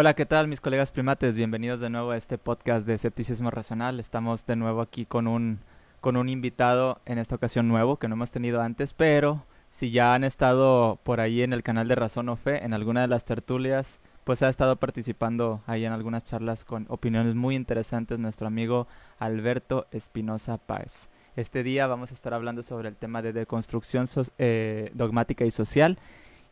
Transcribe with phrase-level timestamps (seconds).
[0.00, 1.36] Hola, ¿qué tal mis colegas primates?
[1.36, 3.98] Bienvenidos de nuevo a este podcast de escepticismo racional.
[3.98, 5.58] Estamos de nuevo aquí con un,
[6.00, 10.14] con un invitado en esta ocasión nuevo que no hemos tenido antes, pero si ya
[10.14, 13.24] han estado por ahí en el canal de Razón o Fe, en alguna de las
[13.24, 18.86] tertulias, pues ha estado participando ahí en algunas charlas con opiniones muy interesantes nuestro amigo
[19.18, 21.08] Alberto Espinosa Páez.
[21.34, 24.06] Este día vamos a estar hablando sobre el tema de deconstrucción
[24.38, 25.98] eh, dogmática y social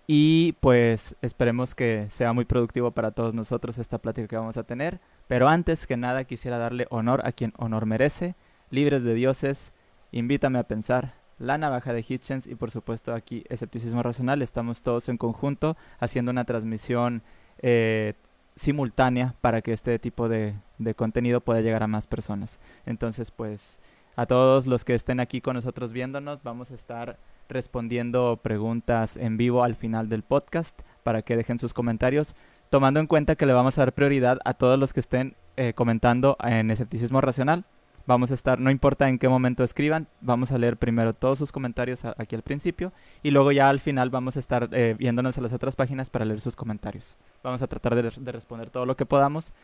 [0.07, 4.63] y pues esperemos que sea muy productivo para todos nosotros esta plática que vamos a
[4.63, 5.01] tener.
[5.27, 8.37] Pero antes que nada quisiera darle honor a quien honor merece.
[8.71, 9.73] Libres de dioses,
[10.13, 11.15] invítame a pensar.
[11.39, 14.43] La navaja de Hitchens y por supuesto aquí Escepticismo Racional.
[14.43, 17.23] Estamos todos en conjunto haciendo una transmisión
[17.59, 18.15] eh,
[18.55, 22.61] simultánea para que este tipo de, de contenido pueda llegar a más personas.
[22.87, 23.81] Entonces pues
[24.15, 29.37] a todos los que estén aquí con nosotros viéndonos vamos a estar respondiendo preguntas en
[29.37, 32.35] vivo al final del podcast para que dejen sus comentarios,
[32.71, 35.73] tomando en cuenta que le vamos a dar prioridad a todos los que estén eh,
[35.75, 37.65] comentando en escepticismo racional.
[38.07, 41.51] Vamos a estar, no importa en qué momento escriban, vamos a leer primero todos sus
[41.51, 42.93] comentarios aquí al principio
[43.25, 46.25] y luego ya al final vamos a estar eh, viéndonos a las otras páginas para
[46.25, 47.17] leer sus comentarios.
[47.43, 49.55] Vamos a tratar de, de responder todo lo que podamos.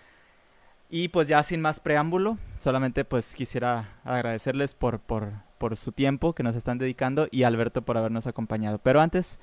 [0.94, 5.32] Y pues ya sin más preámbulo, solamente pues quisiera agradecerles por, por,
[5.62, 8.78] por su tiempo que nos están dedicando y Alberto por habernos acompañado.
[8.78, 9.38] Pero antes,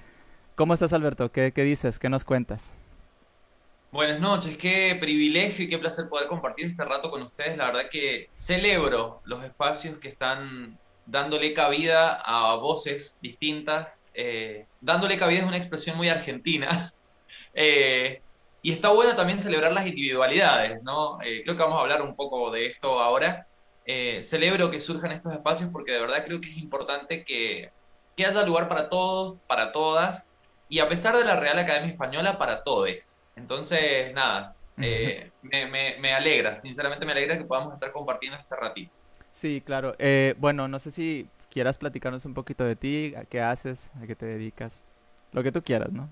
[0.55, 1.31] ¿cómo estás Alberto?
[1.31, 1.97] ¿Qué, qué dices?
[1.97, 2.75] ¿Qué nos cuentas?
[3.93, 7.55] Buenas noches, qué privilegio y qué placer poder compartir este rato con ustedes.
[7.57, 14.01] La verdad que celebro los espacios que están dándole cabida a voces distintas.
[14.13, 16.93] Eh, dándole cabida es una expresión muy argentina.
[17.53, 18.21] Eh,
[18.61, 21.21] y está bueno también celebrar las individualidades, ¿no?
[21.21, 23.48] Eh, creo que vamos a hablar un poco de esto ahora.
[23.91, 27.71] Eh, celebro que surjan estos espacios porque de verdad creo que es importante que,
[28.15, 30.27] que, haya lugar para todos, para todas,
[30.69, 33.17] y a pesar de la Real Academia Española, para todos.
[33.35, 38.55] Entonces, nada, eh, me, me, me, alegra, sinceramente me alegra que podamos estar compartiendo este
[38.55, 38.91] ratito.
[39.33, 39.95] Sí, claro.
[39.97, 44.05] Eh, bueno, no sé si quieras platicarnos un poquito de ti, a qué haces, a
[44.05, 44.85] qué te dedicas,
[45.31, 46.11] lo que tú quieras, ¿no?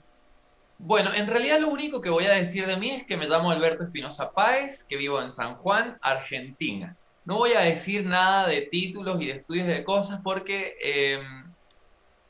[0.79, 3.51] Bueno, en realidad lo único que voy a decir de mí es que me llamo
[3.51, 6.97] Alberto Espinosa Páez, que vivo en San Juan, Argentina.
[7.27, 11.19] No voy a decir nada de títulos y de estudios de cosas porque eh,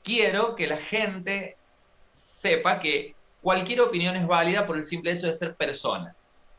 [0.03, 1.56] quiero que la gente
[2.12, 6.16] sepa que cualquier opinión es válida por el simple hecho de ser persona.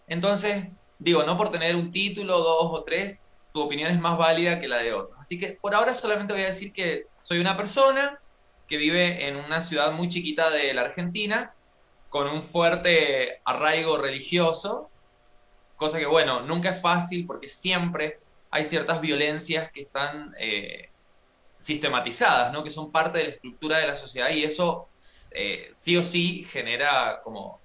[0.07, 0.67] Entonces,
[1.01, 3.19] digo, no por tener un título, dos o tres,
[3.53, 5.19] tu opinión es más válida que la de otros.
[5.21, 8.21] Así que por ahora solamente voy a decir que soy una persona
[8.69, 11.55] que vive en una ciudad muy chiquita de la Argentina,
[12.09, 14.91] con un fuerte arraigo religioso,
[15.75, 20.91] cosa que, bueno, nunca es fácil porque siempre hay ciertas violencias que están eh,
[21.59, 22.63] sistematizadas, ¿no?
[22.63, 24.89] que son parte de la estructura de la sociedad y eso
[25.33, 27.61] eh, sí o sí genera como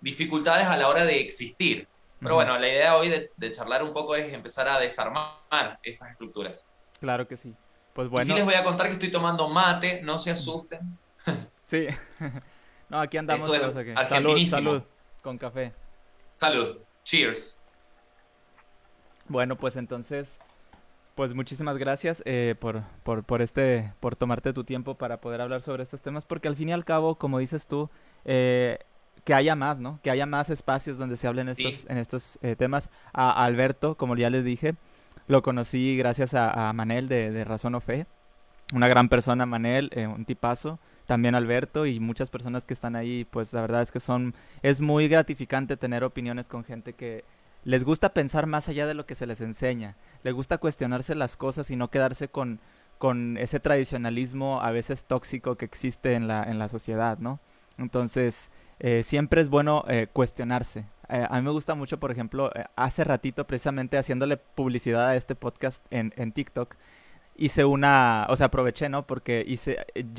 [0.00, 1.88] dificultades a la hora de existir.
[2.20, 6.64] Pero bueno, la idea hoy de, charlar un poco es empezar a desarmar esas estructuras.
[7.00, 7.52] Claro que sí.
[7.94, 8.24] Pues bueno.
[8.24, 10.80] Y sí les voy a contar que estoy tomando mate, no se asusten.
[11.64, 11.86] Sí.
[12.90, 13.48] no, aquí andamos.
[13.48, 14.82] Salud, salud,
[15.22, 15.72] con café.
[16.36, 16.78] Salud.
[17.04, 17.61] Cheers.
[19.32, 20.38] Bueno, pues entonces,
[21.14, 25.62] pues muchísimas gracias eh, por, por, por, este, por tomarte tu tiempo para poder hablar
[25.62, 27.88] sobre estos temas, porque al fin y al cabo, como dices tú,
[28.26, 28.78] eh,
[29.24, 30.00] que haya más, ¿no?
[30.02, 32.90] Que haya más espacios donde se hablen estos, en estos eh, temas.
[33.14, 34.74] A, Alberto, como ya les dije,
[35.28, 38.04] lo conocí gracias a, Manel de, de, Razón o Fe.
[38.74, 40.78] Una gran persona, Manel, un tipazo.
[41.06, 44.82] También Alberto y muchas personas que están ahí, pues la verdad es que son, es
[44.82, 47.24] muy gratificante tener opiniones con gente que,
[47.64, 51.36] les gusta pensar más allá de lo que se les enseña, les gusta cuestionarse las
[51.36, 52.60] cosas y no quedarse con,
[52.98, 57.40] con ese tradicionalismo a veces tóxico que existe en la, en la sociedad, ¿no?
[57.78, 60.86] Entonces, eh, siempre es bueno eh, cuestionarse.
[61.08, 65.34] Eh, a mí me gusta mucho, por ejemplo, hace ratito, precisamente haciéndole publicidad a este
[65.34, 66.76] podcast en, en TikTok,
[67.36, 69.06] hice una, o sea, aproveché, ¿no?
[69.06, 69.78] Porque hice,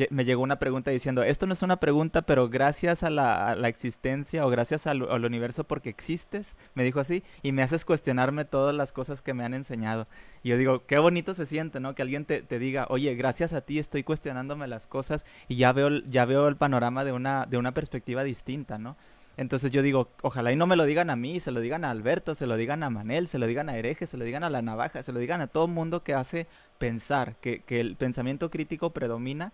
[0.09, 4.45] me llegó una pregunta diciendo, esto no es una pregunta, pero gracias a la, existencia
[4.45, 8.91] o gracias al, universo porque existes, me dijo así, y me haces cuestionarme todas las
[8.91, 10.07] cosas que me han enseñado.
[10.41, 11.95] Y yo digo, qué bonito se siente, ¿no?
[11.95, 15.71] Que alguien te, te, diga, oye, gracias a ti estoy cuestionándome las cosas y ya
[15.71, 18.97] veo, ya veo el panorama de una, de una perspectiva distinta, ¿no?
[19.35, 21.89] Entonces yo digo, ojalá y no me lo digan a mí, se lo digan a
[21.89, 24.49] Alberto, se lo digan a Manel, se lo digan a Hereje, se lo digan a
[24.49, 26.47] la navaja, se lo digan a todo mundo que hace
[26.77, 29.51] pensar, que, que el pensamiento crítico predomina,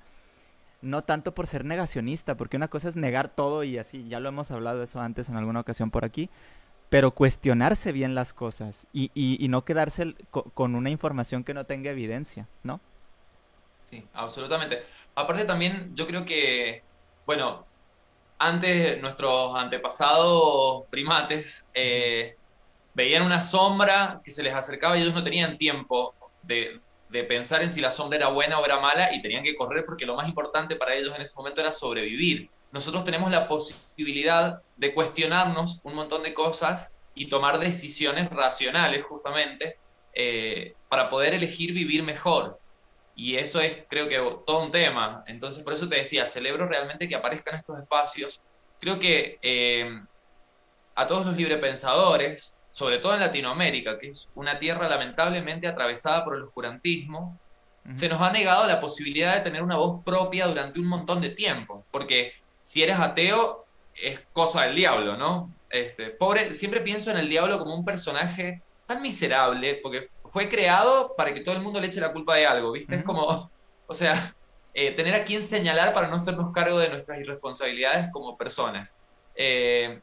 [0.82, 4.30] no tanto por ser negacionista, porque una cosa es negar todo y así, ya lo
[4.30, 6.30] hemos hablado eso antes en alguna ocasión por aquí,
[6.90, 11.66] pero cuestionarse bien las cosas y, y, y no quedarse con una información que no
[11.66, 12.82] tenga evidencia, ¿no?
[13.90, 14.84] Sí, absolutamente.
[15.16, 16.84] Aparte también yo creo que,
[17.26, 17.66] bueno,
[18.40, 22.36] antes nuestros antepasados primates eh,
[22.94, 27.62] veían una sombra que se les acercaba y ellos no tenían tiempo de, de pensar
[27.62, 30.16] en si la sombra era buena o era mala y tenían que correr porque lo
[30.16, 32.50] más importante para ellos en ese momento era sobrevivir.
[32.72, 39.78] Nosotros tenemos la posibilidad de cuestionarnos un montón de cosas y tomar decisiones racionales justamente
[40.14, 42.60] eh, para poder elegir vivir mejor.
[43.20, 44.16] Y eso es, creo que,
[44.48, 45.26] todo un tema.
[45.28, 48.40] Entonces, por eso te decía, celebro realmente que aparezcan estos espacios.
[48.80, 50.00] Creo que eh,
[50.96, 56.38] a todos los librepensadores, sobre todo en Latinoamérica, que es una tierra lamentablemente atravesada por
[56.38, 57.38] el oscurantismo,
[57.96, 61.32] se nos ha negado la posibilidad de tener una voz propia durante un montón de
[61.32, 65.54] tiempo, porque si eres ateo es cosa del diablo, ¿no?
[65.70, 71.16] Este, pobre, siempre pienso en el diablo como un personaje tan miserable, porque fue creado
[71.16, 72.96] para que todo el mundo le eche la culpa de algo, ¿viste?
[72.96, 73.52] Es como,
[73.88, 74.36] o sea,
[74.74, 78.94] eh, tener a quien señalar para no hacernos cargo de nuestras irresponsabilidades como personas.
[79.36, 80.00] Eh,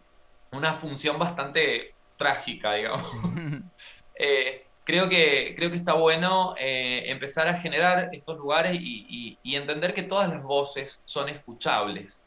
[0.52, 3.02] una función bastante trágica, digamos.
[4.18, 10.04] Eh, creo, que, creo que está bueno empezar a generar estos lugares y, entender que
[10.04, 12.18] todas las voces son escuchables.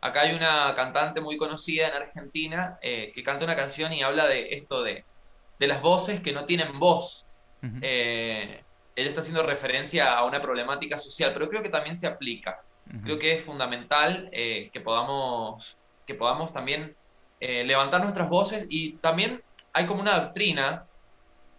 [0.00, 4.54] Acá hay una cantante muy conocida en Argentina que canta una canción y habla de
[4.54, 5.04] esto de,
[5.62, 7.24] de las voces que no tienen voz.
[7.62, 8.64] ella
[8.96, 12.60] está haciendo referencia a una problemática social, pero creo que también se aplica.
[13.04, 16.96] Creo que es fundamental que, podamos, que podamos también
[17.38, 19.40] eh, levantar nuestras voces y también
[19.72, 20.84] hay como una doctrina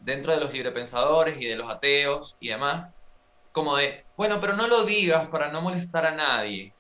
[0.02, 2.92] dentro de los librepensadores y de los ateos y demás,
[3.54, 6.74] como de, bueno, pero no lo digas para no molestar a nadie.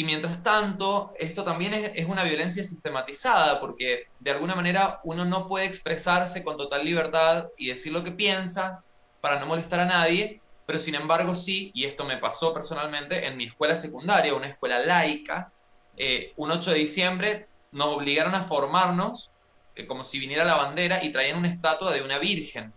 [0.00, 5.46] Y mientras tanto, esto también es, una violencia sistematizada, porque de alguna manera uno no
[5.46, 8.82] puede expresarse con total libertad y decir lo que piensa
[9.20, 13.36] para no molestar a nadie, pero sin embargo sí, y esto me pasó personalmente en
[13.36, 15.52] mi escuela secundaria, una escuela laica,
[15.98, 19.30] eh, un 8 de diciembre nos obligaron a formarnos
[19.74, 22.72] eh, como si viniera la bandera y traían una estatua de una virgen.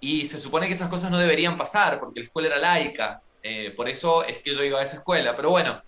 [0.00, 3.22] Y se supone que esas cosas no deberían pasar porque la escuela era laica.
[3.44, 5.36] Eh, por eso es que yo iba a esa escuela.
[5.36, 5.80] Pero bueno,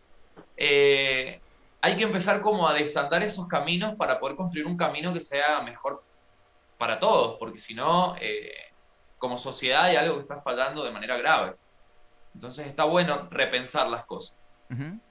[0.57, 1.41] eh,
[1.81, 5.61] hay que empezar como a desandar esos caminos para poder construir un camino que sea
[5.63, 6.05] mejor
[6.79, 8.15] para todos, porque si no,
[9.19, 11.57] como sociedad hay algo que está fallando de manera grave.
[12.35, 14.37] Entonces está bueno repensar las cosas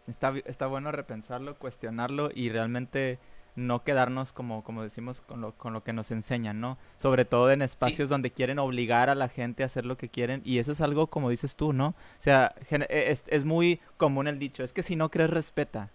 [0.08, 3.20] está, está bueno repensarlo, cuestionarlo y realmente
[3.56, 6.78] no quedarnos como, como decimos con lo, con lo que nos enseñan, ¿no?
[6.98, 10.42] Sobre todo en espacios donde quieren obligar a la gente a hacer lo que quieren
[10.44, 11.88] y eso es algo como dices tú, ¿no?
[11.88, 15.90] O sea, e, es, es muy común el dicho, es que si no crees respeta.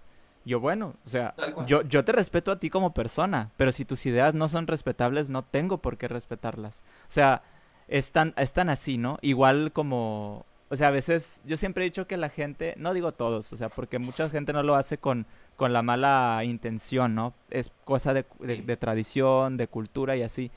[0.46, 1.34] Yo bueno, o sea,
[1.66, 5.28] yo, yo te respeto a ti como persona, pero si tus ideas no son respetables,
[5.28, 6.82] no tengo por qué respetarlas.
[7.02, 7.42] O sea,
[7.88, 9.18] es tan, es tan así, ¿no?
[9.20, 13.10] Igual como o sea, a veces yo siempre he dicho que la gente, no digo
[13.10, 15.26] todos, o sea, porque mucha gente no lo hace con,
[15.60, 17.34] con la mala intención, ¿no?
[17.50, 20.50] Es cosa de, de, tradición, de cultura y así.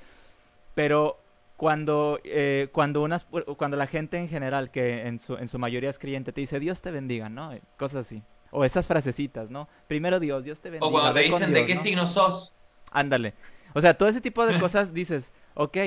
[0.76, 1.20] Pero
[1.58, 3.26] cuando, eh, cuando, unas,
[3.58, 6.58] cuando la gente en general, que en su, en su mayoría es creyente, te dice
[6.58, 7.52] Dios te bendiga, ¿no?
[7.78, 8.24] Cosas así.
[8.50, 9.68] O esas frasecitas, ¿no?
[9.90, 10.88] Primero Dios, Dios te bendiga.
[10.88, 12.54] O cuando te dicen de qué signo sos.
[12.90, 13.34] Ándale.
[13.74, 15.80] O sea, todo ese tipo de cosas dices, ok,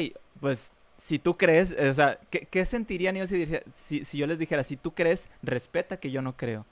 [0.43, 4.77] pues si tú crees, o sea, ¿qué, sentirían ellos si, si, yo les dijera, si
[4.77, 6.67] tú crees, respeta que yo no creo?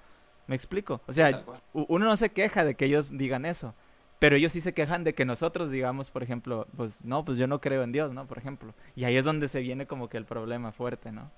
[0.46, 1.00] ¿Me explico?
[1.06, 3.74] O sea, uno no se queja de que ellos digan eso,
[4.18, 7.46] pero ellos sí se quejan de que nosotros digamos, por ejemplo, pues no, pues yo
[7.46, 8.26] no creo en Dios, ¿no?
[8.26, 8.74] Por ejemplo.
[8.94, 11.30] Y ahí es donde se viene como que el problema fuerte, ¿no?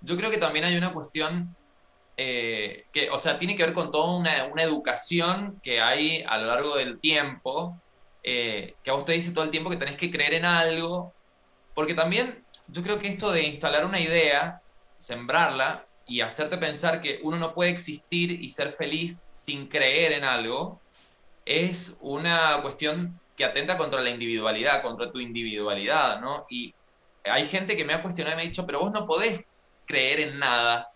[0.00, 1.54] Yo creo que también hay una cuestión
[2.16, 6.38] eh, que, o sea, tiene que ver con toda una, una, educación que hay a
[6.38, 7.80] lo largo del tiempo,
[8.24, 11.14] eh, que a vos te dice todo el tiempo que tenés que creer en algo
[11.74, 14.60] porque también yo creo que esto de instalar una idea,
[14.94, 20.24] sembrarla y hacerte pensar que uno no puede existir y ser feliz sin creer en
[20.24, 20.78] algo,
[21.46, 26.44] es una cuestión que atenta contra la individualidad, contra tu individualidad, ¿no?
[26.50, 26.74] Y
[27.24, 29.40] hay gente que me ha cuestionado y me ha dicho, pero vos no podés
[29.86, 30.90] creer en nada.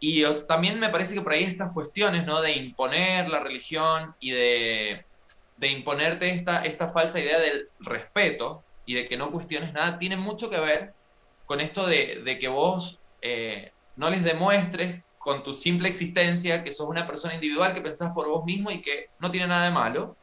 [0.00, 2.40] Y también me parece que por ahí estas cuestiones, ¿no?
[2.40, 5.04] De imponer la religión y de,
[5.58, 10.16] de imponerte esta, esta falsa idea del respeto, y de que no cuestiones nada, tiene
[10.16, 10.94] mucho que ver
[11.44, 16.88] con esto de, que vos eh, no les demuestres con tu simple existencia que sos
[16.88, 20.16] una persona individual que pensás por vos mismo y que no tiene nada de malo,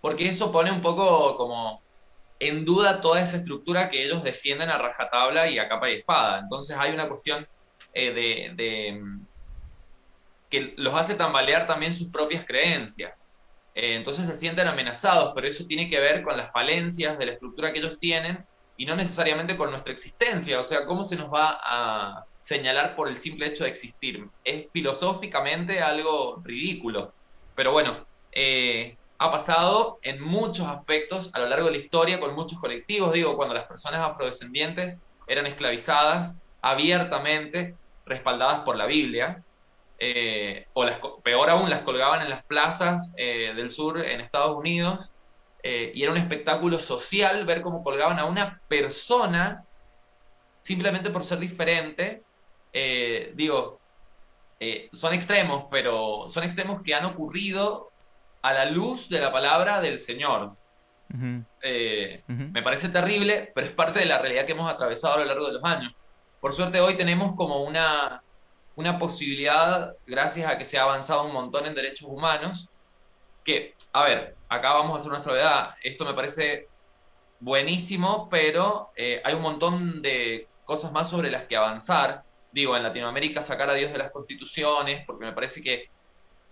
[0.00, 1.82] porque eso pone un poco como
[2.40, 6.40] en duda toda esa estructura que ellos defienden a rajatabla y a capa y espada.
[6.40, 7.46] Entonces hay una cuestión
[7.94, 9.02] eh, de, de,
[10.50, 13.12] que los hace tambalear también sus propias creencias.
[13.74, 17.32] Eh, entonces se sienten amenazados, pero eso tiene que ver con las falencias de la
[17.32, 18.44] estructura que ellos tienen
[18.76, 20.60] y no necesariamente con nuestra existencia.
[20.60, 24.28] O sea, ¿cómo se nos va a, señalar por el simple hecho de existir.
[24.44, 27.12] Es filosóficamente algo ridículo.
[27.54, 32.34] Pero bueno, eh, ha pasado en muchos aspectos a lo largo de la historia con
[32.34, 33.12] muchos colectivos.
[33.12, 34.98] Digo, cuando las personas afrodescendientes
[35.28, 39.42] eran esclavizadas abiertamente, respaldadas por la Biblia,
[39.98, 44.56] eh, o las, peor aún, las colgaban en las plazas eh, del sur en Estados
[44.56, 45.11] Unidos,
[45.62, 49.64] y era un espectáculo social ver cómo colgaban a una persona
[50.62, 52.22] simplemente por ser diferente.
[53.34, 53.78] digo,
[54.92, 57.92] son extremos, pero son extremos que han ocurrido
[58.42, 60.56] a la luz de la palabra del Señor.
[61.62, 65.24] Eh, me parece terrible, pero es parte de la realidad que hemos atravesado a lo
[65.26, 65.94] largo de los años.
[66.40, 68.22] Por suerte hoy tenemos como una,
[68.76, 72.68] una posibilidad, gracias a que se ha avanzado un montón en derechos humanos,
[73.44, 76.68] que, a ver, acá vamos a hacer una salvedad, esto me parece
[77.40, 82.22] buenísimo, pero eh, hay un montón de cosas más sobre las que avanzar.
[82.52, 85.88] Digo, en Latinoamérica sacar a Dios de las constituciones, porque me parece que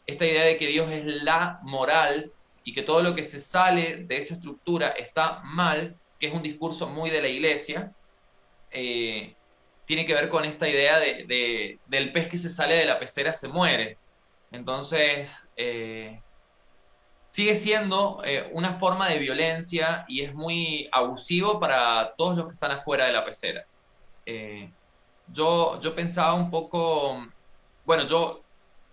[0.06, 2.32] esta idea de que Dios es la moral
[2.64, 6.42] y que todo lo que se sale de esa estructura está mal, que es un
[6.42, 7.92] discurso muy de la iglesia,
[8.70, 9.34] eh,
[9.86, 13.32] tiene que ver con esta idea de, del pez que se sale de la pecera
[13.32, 13.98] se muere.
[14.52, 16.20] Entonces, eh,
[17.30, 22.54] sigue siendo eh, una forma de violencia y es muy abusivo para todos los que
[22.54, 23.64] están afuera de la pecera.
[25.26, 27.26] yo, yo pensaba un poco,
[27.84, 28.42] bueno, yo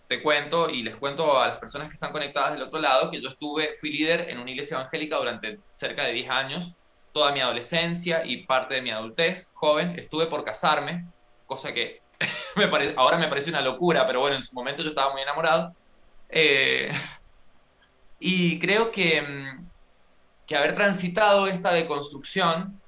[0.08, 3.22] te cuento y les cuento a las personas que están conectadas del otro lado que
[3.22, 6.75] yo estuve, fui líder en una iglesia evangélica durante cerca de 10 años,
[7.12, 9.98] toda mi adolescencia y parte de mi adultez joven.
[10.00, 11.06] Estuve por casarme,
[11.46, 12.01] cosa que
[12.56, 15.22] me parece, ahora me parece una locura, pero bueno, en su momento yo estaba muy
[15.22, 15.74] enamorado.
[16.29, 16.91] Eh,
[18.20, 19.68] y creo que, mm,
[20.46, 22.82] que haber transitado esta deconstrucción,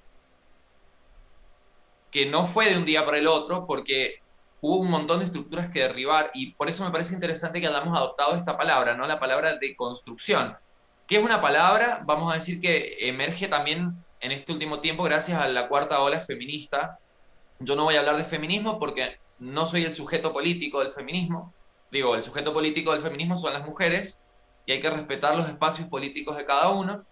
[2.11, 4.21] que no fue de un día para el otro, porque
[4.61, 7.95] hubo un montón de estructuras que derribar y por eso me parece interesante que hayamos
[7.97, 9.05] adoptado esta palabra, ¿no?
[9.07, 10.57] La palabra de construcción,
[11.07, 15.39] que es una palabra, vamos a decir que emerge también en este último tiempo gracias
[15.39, 16.99] a la cuarta ola feminista.
[17.59, 21.53] Yo no voy a hablar de feminismo porque no soy el sujeto político del feminismo.
[21.91, 24.17] Digo, el sujeto político del feminismo son las mujeres
[24.69, 27.03] y hay que respetar los espacios políticos de cada uno.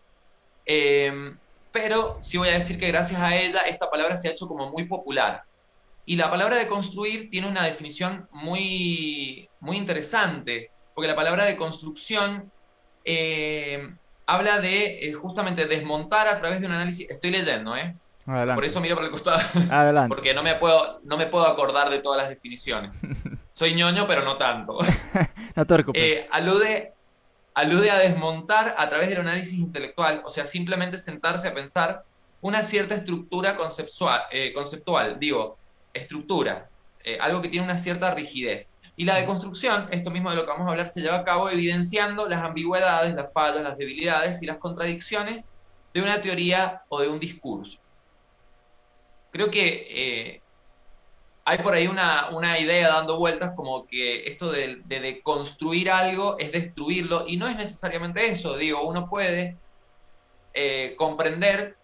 [0.64, 1.34] Eh,
[1.72, 4.70] pero sí voy a decir que gracias a ella esta palabra se ha hecho como
[4.70, 5.42] muy popular.
[6.06, 11.58] Y la palabra de construir tiene una definición muy, muy interesante, porque la palabra de
[11.58, 12.52] construcción
[13.04, 13.90] eh,
[14.28, 17.10] habla de eh, justamente desmontar a través de un análisis.
[17.10, 17.96] Estoy leyendo, ¿eh?
[18.28, 19.40] Por eso miro por el costado.
[19.72, 20.10] Adelante.
[20.16, 22.92] Porque no me, puedo, no me puedo acordar de todas las definiciones.
[23.54, 24.78] Soy ñoño, pero no tanto.
[25.56, 26.94] no te eh, alude,
[27.58, 32.04] alude a desmontar a través del análisis intelectual, o sea, simplemente sentarse a pensar
[32.40, 34.22] una cierta estructura conceptual.
[34.54, 35.18] conceptual.
[35.20, 35.58] Digo,
[35.92, 36.70] estructura,
[37.04, 38.70] eh, algo que tiene una cierta rigidez.
[38.96, 41.50] Y la deconstrucción, esto mismo de lo que vamos a hablar, se lleva a cabo
[41.50, 45.52] evidenciando las ambigüedades, las fallas, las debilidades y las contradicciones
[45.96, 47.80] de una teoría o de un discurso.
[49.32, 50.42] Creo que eh,
[51.50, 57.24] hay por ahí una, idea dando vueltas como que esto de, deconstruir algo es destruirlo,
[57.26, 59.56] y no es necesariamente eso, digo, uno puede
[60.54, 61.78] eh, comprender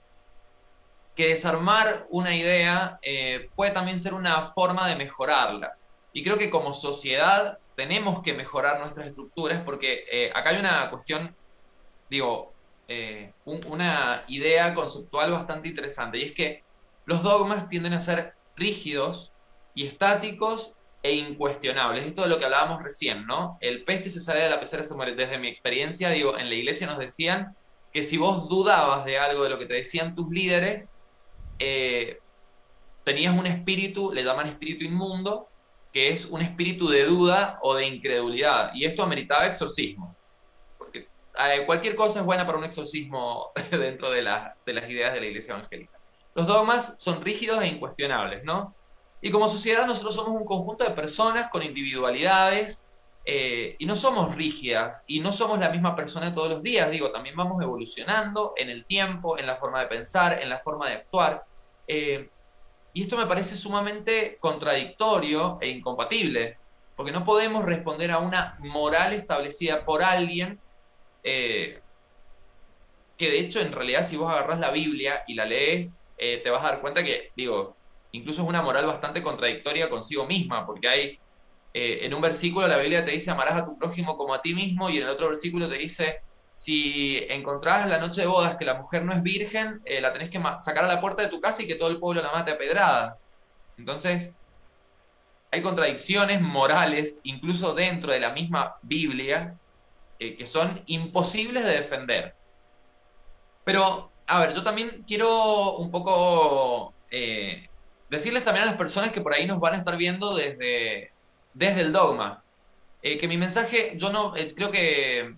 [1.15, 5.77] que desarmar una idea eh, puede también ser una forma de mejorarla.
[6.11, 10.89] Y creo que como sociedad tenemos que mejorar nuestras estructuras porque eh, acá hay una
[10.89, 11.33] cuestión,
[12.09, 12.51] digo,
[13.45, 16.63] una idea conceptual bastante interesante y es que
[17.05, 19.32] los dogmas tienden a ser rígidos
[19.75, 22.05] y estáticos e incuestionables.
[22.05, 23.57] Esto es lo que hablábamos recién, ¿no?
[23.59, 25.15] El pez que se sale de la pecera se muere.
[25.15, 27.55] Desde mi experiencia, digo, en la iglesia nos decían
[27.91, 30.89] que si vos dudabas de algo de lo que te decían tus líderes,
[31.59, 32.19] eh,
[33.03, 35.49] tenías un espíritu, le llaman espíritu inmundo,
[35.91, 38.71] que es un espíritu de duda o de incredulidad.
[38.73, 40.15] Y esto ameritaba exorcismo.
[40.77, 44.21] Porque eh, cualquier cosa es buena para un exorcismo dentro de,
[44.65, 45.99] de las ideas de la iglesia evangélica.
[46.33, 48.73] Los dogmas son rígidos e incuestionables, ¿no?
[49.25, 52.85] Y como sociedad nosotros somos un conjunto de personas con individualidades
[53.23, 57.09] eh, y no somos rígidas y no somos la misma persona todos los días, digo,
[57.09, 60.95] también vamos evolucionando en el tiempo, en la forma de pensar, en la forma de
[60.95, 61.41] actuar.
[61.87, 62.27] Eh,
[62.91, 66.57] y esto me parece sumamente contradictorio e incompatible,
[66.93, 70.61] porque no podemos responder a una moral establecida por alguien,
[71.23, 71.79] eh,
[73.17, 76.61] que de hecho en realidad si vos agarras la Biblia y la lees, te vas
[76.61, 77.77] a dar cuenta que, digo,
[78.13, 81.19] incluso es una moral bastante contradictoria consigo misma, porque hay
[81.73, 84.53] eh, en un versículo la Biblia te dice amarás a tu prójimo como a ti
[84.53, 86.19] mismo y en el otro versículo te dice
[86.53, 90.29] si encontrás la noche de bodas que la mujer no es virgen, eh, la tenés
[90.29, 92.51] que sacar a la puerta de tu casa y que todo el pueblo la mate
[92.51, 93.15] a pedrada.
[93.77, 94.33] Entonces,
[95.51, 99.57] hay contradicciones morales, incluso dentro de la misma Biblia,
[100.19, 102.35] eh, que son imposibles de defender.
[103.63, 106.95] Pero, a ver, yo también quiero un poco
[108.13, 111.11] decirles también a las personas que por ahí nos van a estar viendo desde,
[111.53, 112.43] desde el dogma,
[113.01, 115.35] eh, que mi mensaje, yo no, creo que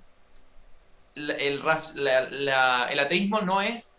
[1.16, 2.50] el,
[3.00, 3.96] ateísmo no es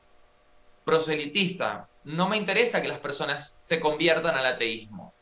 [0.84, 5.14] proselitista, no me interesa que las personas se conviertan al ateísmo.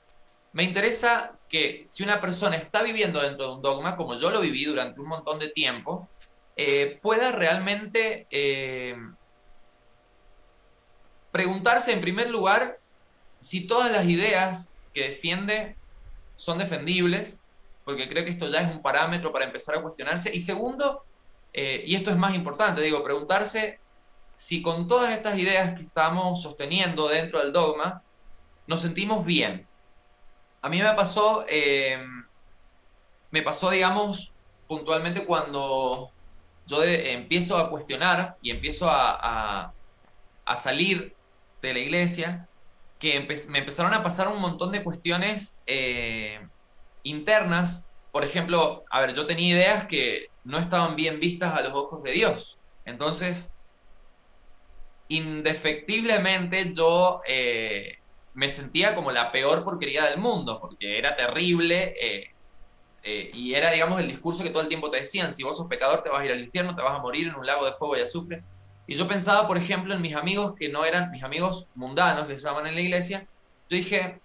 [0.52, 4.40] Me interesa que si una persona está viviendo dentro de un dogma, como yo lo
[4.40, 6.08] viví durante un montón de tiempo,
[6.56, 8.96] eh, pueda realmente eh,
[11.30, 12.78] preguntarse en primer lugar
[13.44, 15.76] si todas las ideas que defiende
[16.34, 17.42] son defendibles,
[17.84, 20.34] porque creo que esto ya es un parámetro para empezar a cuestionarse.
[20.34, 21.04] Y segundo,
[21.52, 23.78] eh, y esto es más importante, digo, preguntarse
[24.34, 28.02] si con todas estas ideas que estamos sosteniendo dentro del dogma,
[28.66, 29.68] nos sentimos bien,
[30.62, 32.02] a mí me pasó, eh,
[33.30, 34.32] me pasó, digamos,
[34.66, 36.10] puntualmente cuando
[36.64, 39.74] yo empiezo a cuestionar y empiezo a,
[40.56, 41.14] salir
[41.60, 42.48] de la iglesia,
[43.04, 43.20] que
[43.50, 46.40] me empezaron a pasar un montón de cuestiones eh,
[47.02, 47.86] internas.
[48.10, 52.02] Por ejemplo, a ver, yo tenía ideas que no estaban bien vistas a los ojos
[52.02, 52.60] de Dios.
[52.86, 53.50] Entonces,
[55.08, 57.96] indefectiblemente yo eh,
[58.32, 61.94] me sentía como la peor porquería del mundo, porque era terrible
[63.02, 65.68] eh, y era, digamos, el discurso que todo el tiempo te decían, si vos sos
[65.68, 67.74] pecador te vas a ir al infierno, te vas a morir en un lago de
[67.74, 68.44] fuego y azufre.
[68.86, 72.42] Y yo pensaba, por ejemplo, en mis amigos que no eran mis amigos mundanos, les
[72.42, 73.26] llaman en la iglesia,
[73.68, 74.20] yo dije,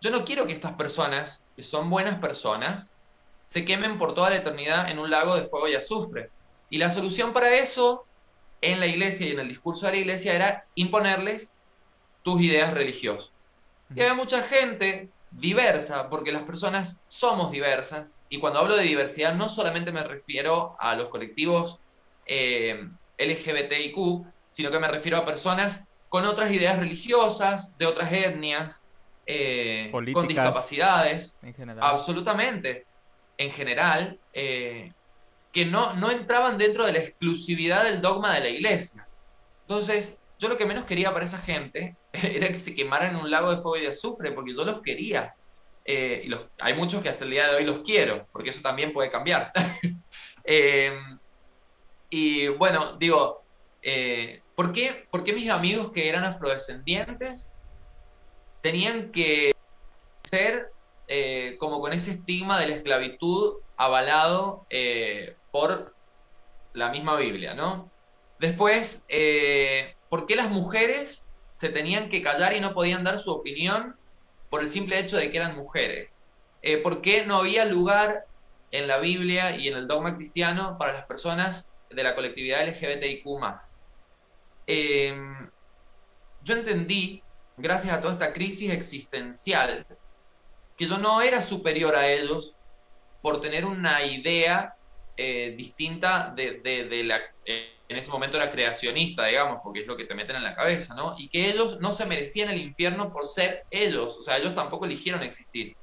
[0.00, 2.94] yo no quiero que estas personas, que son buenas personas,
[3.46, 6.30] se quemen por toda la eternidad en un lago de fuego y azufre.
[6.70, 8.04] Y la solución para eso
[8.60, 11.52] en la iglesia y en el discurso de la iglesia era imponerles
[12.22, 13.32] tus ideas religiosas.
[13.94, 19.34] Y hay mucha gente diversa, porque las personas somos diversas, y cuando hablo de diversidad
[19.34, 21.78] no solamente me refiero a los colectivos
[22.26, 22.88] eh,
[23.18, 28.82] LGBTIQ, sino que me refiero a personas con otras ideas religiosas, de otras etnias,
[29.26, 31.84] eh, con discapacidades, en general.
[31.84, 32.86] absolutamente,
[33.38, 34.92] en general, eh,
[35.52, 39.06] que no, no entraban dentro de la exclusividad del dogma de la iglesia.
[39.62, 43.30] Entonces, yo lo que menos quería para esa gente era que se quemaran en un
[43.30, 45.34] lago de fuego y de azufre, porque yo los quería.
[45.84, 48.60] Eh, y los, hay muchos que hasta el día de hoy los quiero, porque eso
[48.62, 49.52] también puede cambiar.
[50.48, 50.96] Eh,
[52.10, 53.42] y bueno, digo,
[53.82, 57.50] eh, ¿por, qué, ¿por qué mis amigos que eran afrodescendientes
[58.60, 59.52] tenían que
[60.24, 60.70] ser
[61.60, 64.66] como con ese estigma de la esclavitud avalado
[65.52, 65.94] por
[66.72, 67.92] la misma Biblia, ¿no?
[68.40, 69.04] Después,
[70.08, 73.94] ¿por qué las mujeres se tenían que callar y no podían dar su opinión
[74.50, 76.10] por el simple hecho de que eran mujeres?
[76.62, 78.26] Eh, ¿Por qué no había lugar
[78.72, 83.26] en la Biblia y en el dogma cristiano para las personas de la colectividad LGBTIQ
[84.66, 85.50] em,
[86.42, 87.22] yo entendí,
[87.56, 89.86] gracias a toda esta crisis existencial,
[90.76, 92.56] que yo no era superior a ellos
[93.22, 94.74] por tener una idea
[95.16, 99.96] eh, distinta de, de, la, eh, en ese momento era creacionista, digamos, porque es lo
[99.96, 101.14] que te meten en la cabeza, ¿no?
[101.18, 104.84] Y que ellos no se merecían el infierno por ser ellos, o sea, ellos tampoco
[104.84, 105.76] eligieron existir.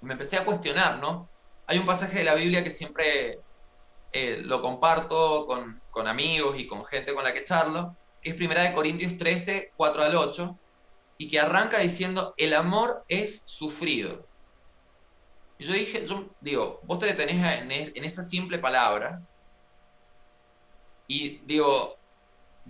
[0.00, 1.28] Me empecé a cuestionar, ¿no?
[1.66, 3.38] Hay un pasaje de la Biblia que siempre
[4.16, 8.36] eh, lo comparto con, con, amigos y con gente con la que charlo, que es
[8.36, 10.56] primera de Corintios 13, 4 al 8,
[11.18, 14.24] y que arranca diciendo, el amor es sufrido.
[15.58, 19.20] Y yo dije, yo digo, vos te detenés en, en esa simple palabra,
[21.08, 21.96] y digo,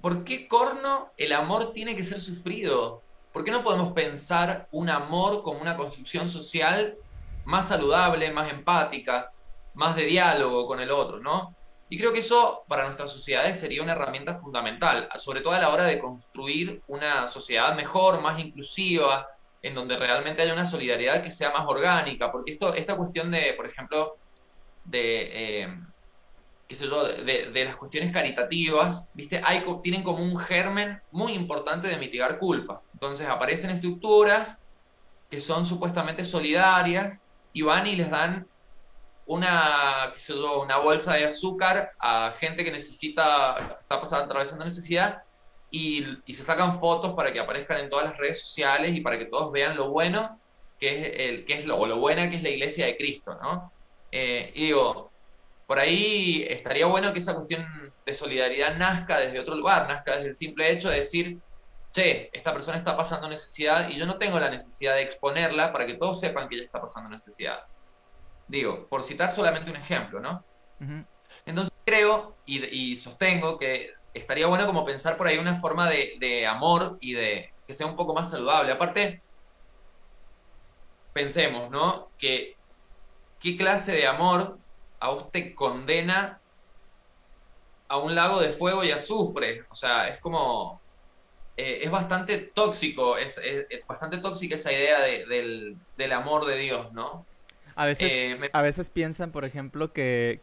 [0.00, 3.02] ¿por qué corno el amor tiene que ser sufrido?
[3.34, 6.96] ¿Por qué no podemos pensar un amor como una construcción social
[7.44, 9.30] más saludable, más empática,
[9.74, 11.54] más de diálogo con el otro, ¿no?
[11.88, 15.68] Y creo que eso para nuestras sociedades sería una herramienta fundamental, sobre todo a la
[15.68, 19.26] hora de construir una sociedad mejor, más inclusiva,
[19.62, 23.52] en donde realmente haya una solidaridad que sea más orgánica, porque esto, esta cuestión de,
[23.54, 24.16] por ejemplo,
[24.84, 25.62] de...
[25.62, 25.78] Eh,
[26.68, 29.40] qué sé yo, de, las cuestiones caritativas, ¿viste?
[29.44, 32.80] Hay, tienen como un germen muy importante de mitigar culpas.
[32.94, 34.58] Entonces aparecen estructuras
[35.30, 38.46] que son supuestamente solidarias y van y les dan
[39.26, 40.12] una,
[40.60, 45.22] una bolsa de azúcar a gente que necesita, está pasando, atravesando necesidad
[45.70, 49.18] y, y, se sacan fotos para que aparezcan en todas las redes sociales y para
[49.18, 50.38] que todos vean lo bueno
[50.78, 53.38] que es, el, que es lo, o lo buena que es la iglesia de Cristo,
[53.42, 53.72] ¿no?
[54.12, 55.10] Eh, y digo,
[55.66, 60.28] por ahí estaría bueno que esa cuestión de solidaridad nazca desde otro lugar, nazca desde
[60.28, 61.38] el simple hecho de decir,
[61.90, 65.86] che, esta persona está pasando necesidad y yo no tengo la necesidad de exponerla para
[65.86, 67.60] que todos sepan que ella está pasando necesidad.
[68.48, 70.44] Digo, por citar solamente un ejemplo, ¿no?
[71.46, 76.46] Entonces creo y, sostengo que estaría bueno como pensar por ahí una forma de, de
[76.46, 78.72] amor y de que sea un poco más saludable.
[78.72, 79.22] Aparte,
[81.12, 82.10] pensemos, ¿no?
[82.18, 82.56] Que
[83.40, 84.58] qué clase de amor
[85.00, 86.40] a usted condena
[87.88, 89.64] a un lago de fuego y azufre.
[89.70, 90.80] O sea, es como.
[91.56, 93.40] Eh, es bastante tóxico, es,
[93.86, 97.24] bastante tóxica esa idea del, amor de Dios, ¿no?
[97.76, 100.40] A veces, eh, a veces piensan, por ejemplo, que,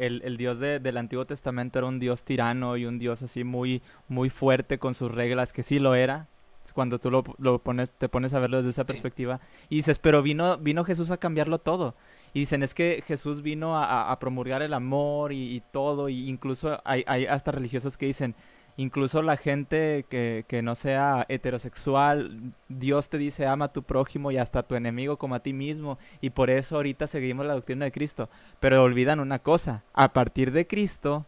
[0.00, 4.30] el, Dios del Antiguo Testamento era un Dios tirano y un Dios así muy, muy
[4.30, 6.28] fuerte con sus reglas, que sí lo era,
[6.72, 9.40] cuando tú lo, pones, te pones a verlo desde esa perspectiva.
[9.68, 11.94] Y dices, pero vino, vino Jesús a cambiarlo todo.
[12.32, 17.04] Y dicen, es que Jesús vino a, promulgar el amor y, todo, y incluso hay,
[17.06, 18.34] hay, hasta religiosos que dicen,
[18.76, 24.30] incluso la gente que, que, no sea heterosexual, Dios te dice, ama a tu prójimo
[24.30, 27.54] y hasta a tu enemigo como a ti mismo, y por eso ahorita seguimos la
[27.54, 28.28] doctrina de Cristo.
[28.60, 31.26] Pero olvidan una cosa, a partir de Cristo,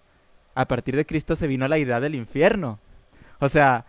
[0.55, 2.79] a partir de Cristo se vino la idea del infierno.
[3.41, 3.85] O sea,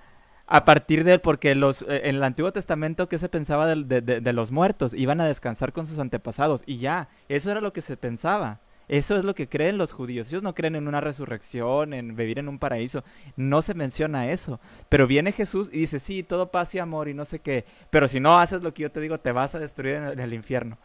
[0.47, 4.33] a partir de porque los eh, en el Antiguo Testamento que se pensaba de, de,
[4.33, 7.97] los muertos iban a descansar con sus antepasados y ya eso era lo que se
[7.97, 12.15] pensaba eso es lo que creen los judíos ellos no creen en una resurrección en
[12.15, 13.03] vivir en un paraíso
[13.35, 17.13] no se menciona eso pero viene Jesús y dice sí todo paz y amor y
[17.13, 19.59] no sé qué pero si no haces lo que yo te digo te vas a
[19.59, 20.77] destruir en el, infierno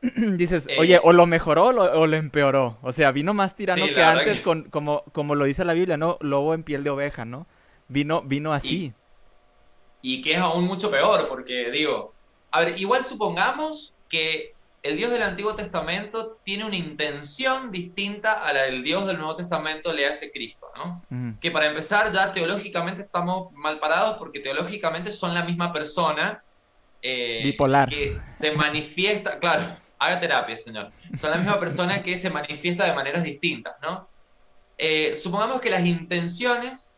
[0.36, 2.78] dices, eh, oye, o lo mejoró o lo, empeoró.
[2.82, 6.18] O sea, vino más tirano que antes, Con, como, como lo dice la Biblia, ¿no?
[6.20, 7.48] Lobo en piel de oveja, ¿no?
[7.88, 8.92] Vino, vino así.
[10.02, 12.14] Y, que es aún mucho peor, porque digo,
[12.50, 18.52] a ver, igual supongamos que el Dios del Antiguo Testamento tiene una intención distinta a
[18.52, 21.02] la del Dios del Nuevo Testamento le hace Cristo, ¿no?
[21.40, 26.42] Que para empezar ya teológicamente estamos mal parados porque teológicamente son la misma persona.
[27.02, 27.88] Eh, Bipolar.
[27.88, 29.64] Que se manifiesta, claro,
[29.98, 30.92] haga terapia, señor.
[31.20, 34.08] Son la misma persona que se manifiesta de maneras distintas, ¿no?
[34.76, 36.90] Eh, supongamos que las intenciones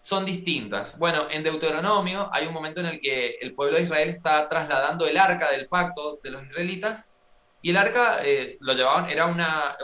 [0.00, 0.96] son distintas.
[0.98, 5.06] Bueno, en Deuteronomio hay un momento en el que el pueblo de Israel está trasladando
[5.06, 7.07] el arca del pacto de los israelitas
[7.60, 9.76] y el arca eh, lo llevaban, era una,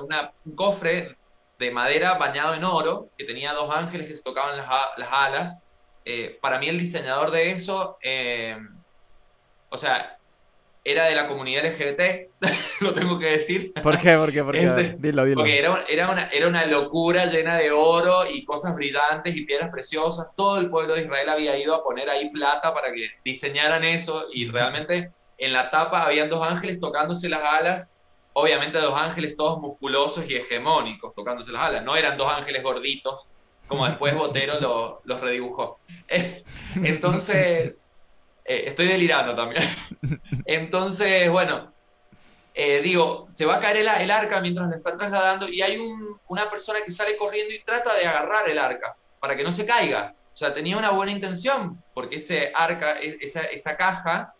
[0.45, 1.17] un cofre
[1.59, 5.63] de madera bañado en oro que tenía dos ángeles que se tocaban las, las alas.
[6.05, 8.57] Eh, para mí el diseñador de eso, eh,
[9.71, 10.19] o sea,
[10.85, 12.31] era de la comunidad LGBT,
[12.81, 13.73] lo tengo que decir.
[13.83, 14.17] ¿Por qué?
[14.17, 14.45] ¿Por qué?
[14.45, 14.97] ¿Por qué?
[14.99, 15.37] dilo, dilo.
[15.37, 19.71] Porque era, era, una, era una locura llena de oro y cosas brillantes y piedras
[19.71, 20.29] preciosas.
[20.37, 24.27] Todo el pueblo de Israel había ido a poner ahí plata para que diseñaran eso
[24.33, 27.88] y realmente en la tapa habían dos ángeles tocándose las alas.
[28.33, 31.85] Obviamente dos ángeles todos musculosos y hegemónicos tocándose las alas.
[31.85, 33.29] No eran dos ángeles gorditos
[33.68, 35.79] como después Botero los redibujó.
[36.77, 37.88] Entonces
[38.44, 39.62] eh, estoy delirando también.
[40.47, 41.73] Entonces, bueno,
[42.55, 45.79] eh, digo, se va a caer el, arca mientras le están trasladando y hay
[46.29, 49.66] una persona que sale corriendo y trata de agarrar el arca para que no se
[49.66, 50.14] caiga.
[50.33, 54.35] O sea, tenía una buena intención, porque ese arca, e, esa, caja,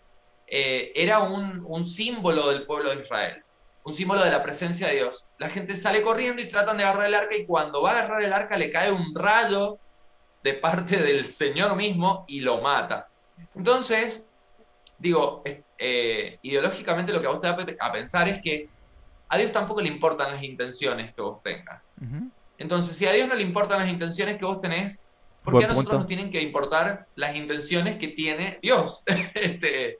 [0.47, 3.43] eh, era un, un, símbolo del pueblo de Israel,
[3.85, 5.25] un símbolo de la presencia de Dios.
[5.39, 8.23] La gente sale corriendo y tratan de agarrar el arca y cuando va a agarrar
[8.23, 9.79] el arca le cae un rayo
[10.43, 13.09] de parte del Señor mismo y lo mata.
[13.55, 14.25] Entonces,
[14.99, 15.43] digo,
[15.79, 18.69] eh, ideológicamente lo que a vos te da a pensar es que
[19.29, 21.95] a Dios tampoco le importan las intenciones que vos tengas.
[22.59, 25.01] Entonces, si a Dios no le importan las intenciones que vos tenés,
[25.43, 29.03] ¿por qué a nosotros nos tienen que importar las intenciones que tiene Dios?
[29.35, 29.99] este,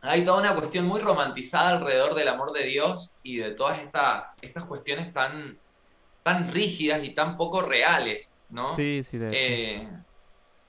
[0.00, 4.64] hay toda una cuestión muy romantizada alrededor del amor de Dios y de todas estas
[4.64, 5.58] cuestiones tan,
[6.22, 8.70] tan rígidas y tan poco reales, ¿no?
[8.70, 9.88] Sí, sí, de eh,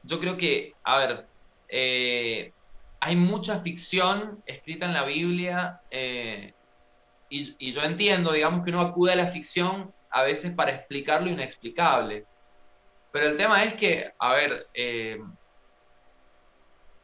[0.04, 1.28] yo creo que, a ver,
[1.68, 2.52] eh,
[3.00, 6.54] hay mucha ficción escrita en la Biblia eh,
[7.30, 11.30] y, yo entiendo, digamos, que uno acude a la ficción a veces para explicar lo
[11.30, 12.26] inexplicable.
[13.12, 14.68] Pero el tema es que, a ver,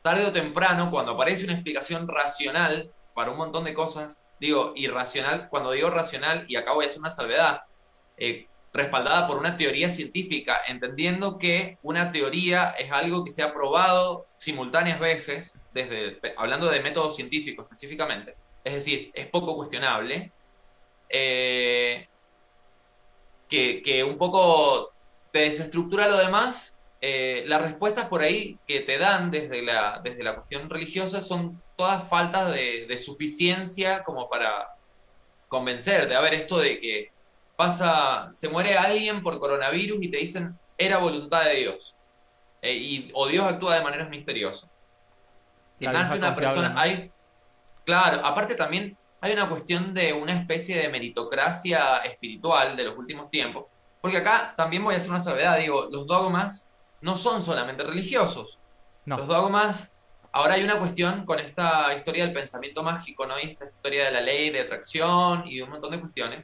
[0.05, 5.49] tarde o temprano, cuando aparece una explicación racional para un montón de cosas, digo, irracional,
[5.49, 7.61] cuando digo racional, y acá voy hacer una salvedad,
[8.71, 14.27] respaldada por una teoría científica, entendiendo que una teoría es algo que se ha probado
[14.35, 20.31] simultáneas veces, desde, hablando de métodos científicos específicamente, es decir, es poco cuestionable,
[21.09, 22.07] eh,
[23.49, 24.91] que, un poco
[25.31, 26.74] te desestructura lo demás,
[27.07, 31.61] eh, las respuestas por ahí que te dan desde la, desde la cuestión religiosa son
[31.75, 34.67] todas faltas de, de suficiencia como para
[35.47, 36.15] convencerte.
[36.15, 37.09] A ver, esto de que
[37.55, 41.95] pasa, se muere alguien por coronavirus y te dicen, era voluntad de Dios.
[42.65, 44.69] eh, y, o Dios actúa de maneras misteriosas.
[45.79, 47.11] Que nace una persona, hay,
[47.85, 53.29] claro, aparte también hay una cuestión de una especie de meritocracia espiritual de los últimos
[53.29, 53.65] tiempos,
[54.01, 56.67] porque acá también voy a hacer una salvedad, digo, los dogmas
[57.05, 58.59] no son solamente religiosos.
[59.05, 59.91] Los dogmas,
[60.31, 63.39] ahora hay una cuestión con esta historia del pensamiento mágico, ¿no?
[63.39, 66.43] Y esta historia de la ley de atracción y un montón de cuestiones,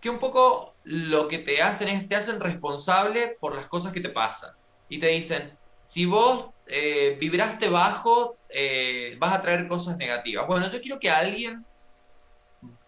[0.00, 4.00] que un poco lo que te hacen es, te hacen responsable por las cosas que
[4.00, 4.52] te pasan.
[4.88, 10.46] Y te dicen, si vos eh, vibraste bajo, eh, vas a traer cosas negativas.
[10.46, 11.66] Bueno, yo quiero que alguien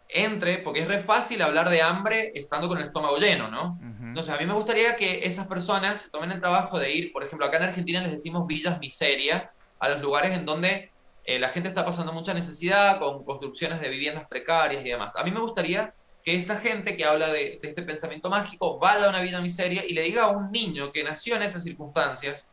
[0.09, 3.77] entre, porque es re fácil hablar de hambre estando con el estómago lleno, ¿no?
[4.15, 7.47] Entonces, a mí me gustaría que esas personas tomen el trabajo de ir, por ejemplo,
[7.47, 9.51] acá en Argentina les decimos villas miseria,
[9.81, 10.93] a los lugares en donde
[11.25, 15.13] eh, la gente está pasando mucha necesidad, con construcciones de viviendas precarias y demás.
[15.17, 15.93] A mí me gustaría
[16.25, 19.85] que esa gente que habla de, de este pensamiento mágico vaya a una villa miseria
[19.85, 22.47] y le diga a un niño que nació en esas circunstancias,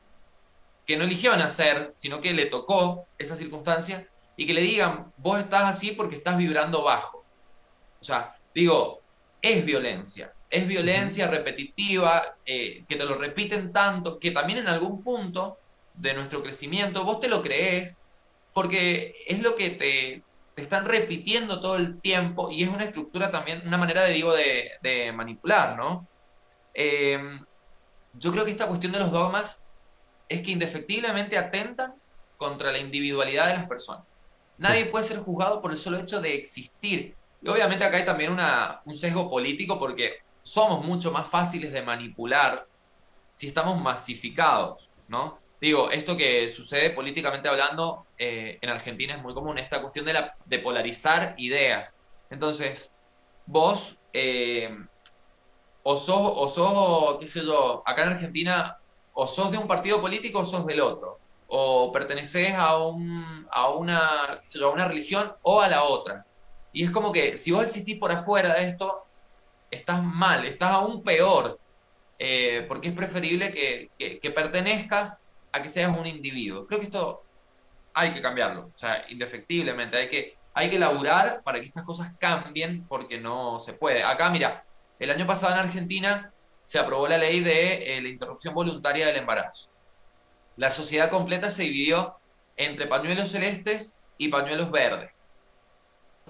[0.88, 5.40] que no eligió nacer, sino que le tocó esa circunstancia, y que le digan, vos
[5.40, 7.24] estás así porque estás vibrando bajo.
[8.00, 9.02] O sea, digo,
[9.44, 15.02] es violencia, es violencia repetitiva, eh, que te lo repiten tanto, que también en algún
[15.02, 15.58] punto
[15.94, 17.98] de nuestro crecimiento vos te lo crees,
[18.54, 20.24] porque es lo que te,
[20.56, 24.34] te están repitiendo todo el tiempo y es una estructura también, una manera de, digo,
[24.34, 26.06] de, manipular, ¿no?
[26.74, 27.40] Eh,
[28.14, 29.62] yo creo que esta cuestión de los dogmas
[30.28, 31.94] es que indefectiblemente atentan
[32.36, 34.04] contra la individualidad de las personas.
[34.58, 37.16] Nadie puede ser juzgado por el solo hecho de existir.
[37.42, 38.36] Y obviamente acá hay también
[38.86, 42.68] un sesgo político porque somos mucho más fáciles de manipular
[43.34, 45.40] si estamos masificados, ¿no?
[45.60, 50.14] Digo, esto que sucede políticamente hablando eh, en Argentina es muy común, esta cuestión de,
[50.14, 51.98] la, de polarizar ideas.
[52.32, 52.92] Entonces,
[53.46, 54.76] vos eh,
[55.84, 58.78] o sos, o sos, qué sé yo, acá en Argentina
[59.14, 63.70] o sos de un partido político o sos del otro, o perteneces a, una, a
[63.70, 66.26] una religión o a la otra.
[66.74, 69.06] Y es como que si vos existís por afuera de esto,
[69.72, 71.60] estás mal, estás aún peor,
[72.20, 75.20] eh, porque es preferible que, que, pertenezcas
[75.52, 76.68] a que seas un individuo.
[76.68, 77.24] Creo que esto
[77.94, 82.12] hay que cambiarlo, o sea, indefectiblemente, hay que, hay que laburar para que estas cosas
[82.20, 84.04] cambien, porque no se puede.
[84.04, 84.64] Acá, mira,
[85.00, 86.32] el año pasado en Argentina
[86.66, 89.70] se aprobó la ley de eh, la interrupción voluntaria del embarazo.
[90.58, 92.18] La sociedad completa se dividió
[92.56, 95.12] entre pañuelos celestes y pañuelos verdes.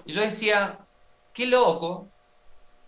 [0.06, 0.78] Y yo decía,
[1.34, 2.08] qué loco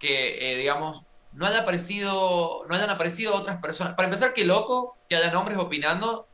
[0.04, 3.94] que, eh, digamos, no, haya aparecido, no hayan aparecido otras personas.
[3.94, 6.26] Para empezar, qué loco que hayan hombres opinando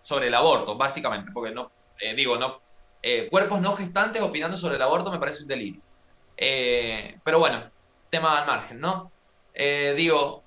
[0.00, 2.60] sobre el aborto, básicamente, porque no, eh, digo, no,
[3.30, 5.80] cuerpos no gestantes opinando sobre el aborto me parece un delirio.
[6.36, 7.70] pero bueno,
[8.10, 9.12] tema al margen, ¿no?
[9.96, 10.46] digo,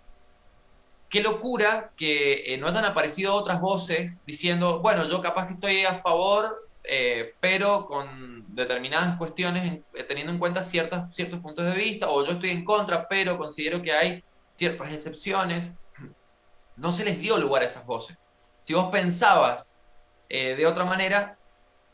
[1.10, 5.86] qué locura que eh, no hayan aparecido otras voces diciendo, bueno, yo capaz que estoy
[5.86, 11.78] a favor, eh, pero con determinadas cuestiones, eh, teniendo en cuenta ciertas, ciertos puntos de
[11.78, 14.24] vista, o yo estoy en contra, pero considero que hay
[14.54, 15.74] ciertas excepciones.
[16.76, 18.18] No se les dio lugar a esas voces.
[18.62, 19.76] Si vos pensabas
[20.30, 21.38] de otra manera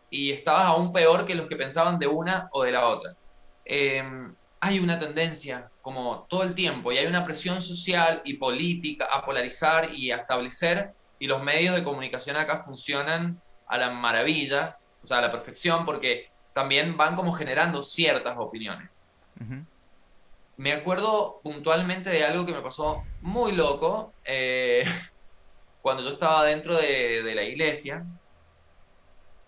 [0.09, 3.15] y estabas aún peor que los que pensaban de una o de la otra.
[3.65, 9.05] Em, hay una tendencia como todo el tiempo y hay una presión social y política
[9.11, 14.77] a polarizar y a establecer y los medios de comunicación acá funcionan a la maravilla,
[15.05, 18.89] o sea, a la perfección porque también van como generando ciertas opiniones.
[20.57, 24.83] Me acuerdo puntualmente de algo que me pasó muy loco eh,
[25.81, 28.05] cuando yo estaba dentro de, la iglesia.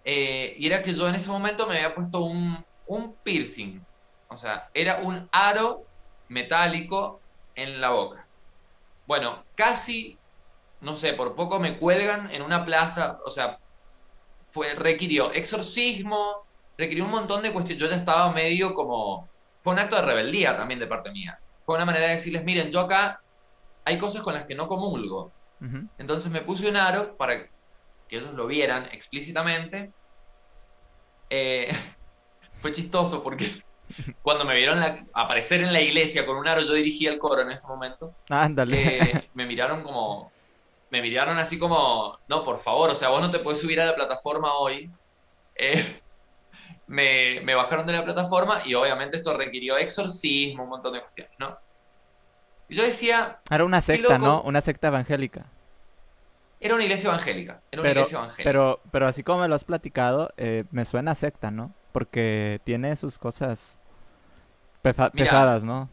[0.05, 3.81] Eh, y era que yo en ese momento me había puesto un, un piercing
[4.29, 5.85] o sea, era un aro
[6.27, 7.21] metálico
[7.55, 8.27] en la boca.
[9.05, 10.17] Bueno, casi,
[10.81, 13.59] no sé, por poco me cuelgan en una plaza, o sea,
[14.57, 16.47] fue, requirió exorcismo,
[16.79, 17.79] requirió un montón de cuestiones.
[17.79, 19.29] Yo ya estaba medio como,
[19.63, 21.37] fue un acto de rebeldía también de parte mía.
[21.63, 23.21] Fue una manera de decirles, miren, yo acá
[23.85, 25.31] hay cosas con las que no comulgo.
[25.99, 27.45] Entonces me puse un aro para
[28.07, 29.91] que ellos lo vieran explícitamente.
[31.29, 31.69] Eh,
[32.59, 33.63] fue chistoso porque
[34.23, 34.79] cuando me vieron
[35.13, 38.15] aparecer en la iglesia con un aro, yo dirigía el coro en ese momento.
[38.29, 38.97] Ándale.
[38.97, 40.31] Eh, me miraron como.
[40.89, 42.17] Me miraron así como.
[42.27, 44.89] No, por favor, o sea, vos no te puedes subir a la plataforma hoy.
[45.55, 46.01] Eh,
[46.87, 51.33] me, me, bajaron de la plataforma y obviamente esto requirió exorcismo, un montón de cuestiones,
[51.39, 51.57] ¿no?
[52.69, 53.39] Y yo decía.
[53.49, 54.41] Era una secta, ¿no?
[54.41, 55.45] Una secta evangélica.
[56.59, 57.61] Era una iglesia evangélica.
[57.71, 58.43] Era una pero, iglesia evangélica.
[58.43, 61.73] Pero, pero así como me lo has platicado, eh, me suena secta, ¿no?
[61.91, 63.77] Porque tiene sus cosas
[64.81, 65.89] pesadas, ¿no?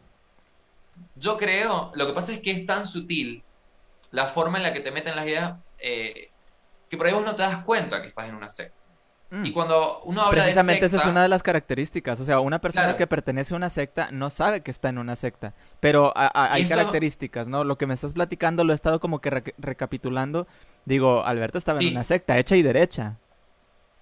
[1.15, 3.43] Yo creo, lo que pasa es que es tan sutil
[4.11, 6.29] la forma en la que te meten las ideas, eh,
[6.89, 8.85] que por ahí vos no te das cuenta que estás en una secta.
[9.31, 9.45] Mm.
[9.45, 12.19] Y cuando uno habla Precisamente esa es una de las características.
[12.19, 15.15] O sea, una persona que pertenece a una secta no sabe que está en una
[15.15, 15.53] secta.
[15.79, 17.63] Pero hay características, ¿no?
[17.63, 20.47] Lo que me estás platicando lo he estado como que recapitulando.
[20.85, 23.17] Digo, Alberto estaba en una secta, hecha y derecha.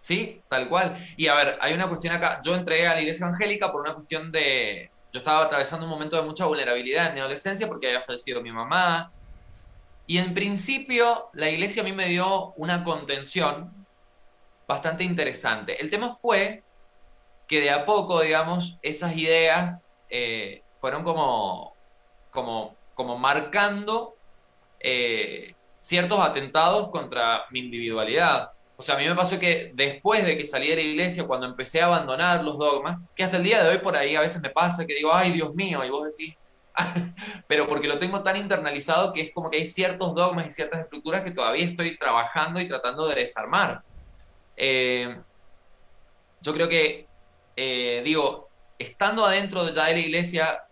[0.02, 0.98] Sí, tal cual.
[1.16, 2.42] Y a ver, hay una cuestión acá.
[2.44, 4.92] Yo entré a la iglesia evangélica por una cuestión de...
[5.14, 8.52] Yo estaba atravesando un momento de mucha vulnerabilidad en mi adolescencia porque había fallecido mi
[8.52, 9.12] mamá.
[10.06, 13.72] Y en principio la iglesia a mí me dio una contención
[14.68, 15.82] bastante interesante.
[15.82, 16.64] El tema fue
[17.48, 21.74] que de a poco, digamos, esas ideas eh, fueron como,
[22.32, 24.16] como, como marcando
[24.80, 28.50] eh, ciertos atentados contra mi individualidad.
[28.76, 31.46] O sea, a mí me pasó que después de que salí de la iglesia, cuando
[31.46, 34.42] empecé a abandonar los dogmas, que hasta el día de hoy por ahí a veces
[34.42, 36.36] me pasa que digo, ay Dios mío, y vos decís,
[37.48, 40.82] pero porque lo tengo tan internalizado que es como que hay ciertos dogmas y ciertas
[40.82, 43.84] estructuras que todavía estoy trabajando y tratando de desarmar.
[44.56, 45.18] Eh,
[46.42, 47.08] yo creo que,
[47.56, 50.64] eh, digo, estando adentro ya de la iglesia,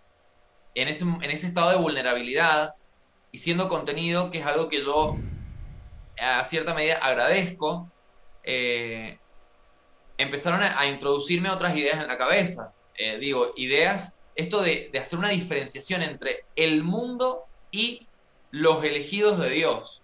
[0.74, 2.76] en ese, en ese estado de vulnerabilidad
[3.32, 5.18] y siendo contenido, que es algo que yo
[6.20, 7.90] a cierta medida agradezco,
[8.44, 9.18] eh,
[10.18, 12.74] empezaron a, introducirme otras ideas en la cabeza.
[13.20, 18.08] digo, ideas, esto de, hacer una diferenciación entre el mundo y
[18.52, 20.02] los elegidos de Dios.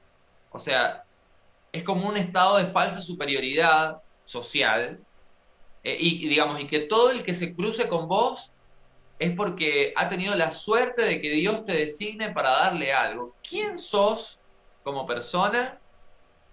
[0.51, 1.03] O sea,
[1.71, 4.99] es como un estado de falsa superioridad social
[5.83, 8.51] eh, y, digamos, y que todo el que se cruce con vos
[9.19, 13.35] es porque ha tenido la suerte de que Dios te designe para darle algo.
[13.47, 14.39] ¿Quién sos
[14.83, 15.79] como persona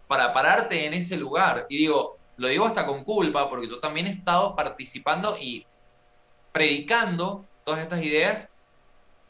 [0.08, 1.66] para pararte en ese lugar?
[1.68, 5.66] Y digo, lo digo hasta con culpa, porque yo también he estado participando y
[6.52, 8.50] predicando todas estas ideas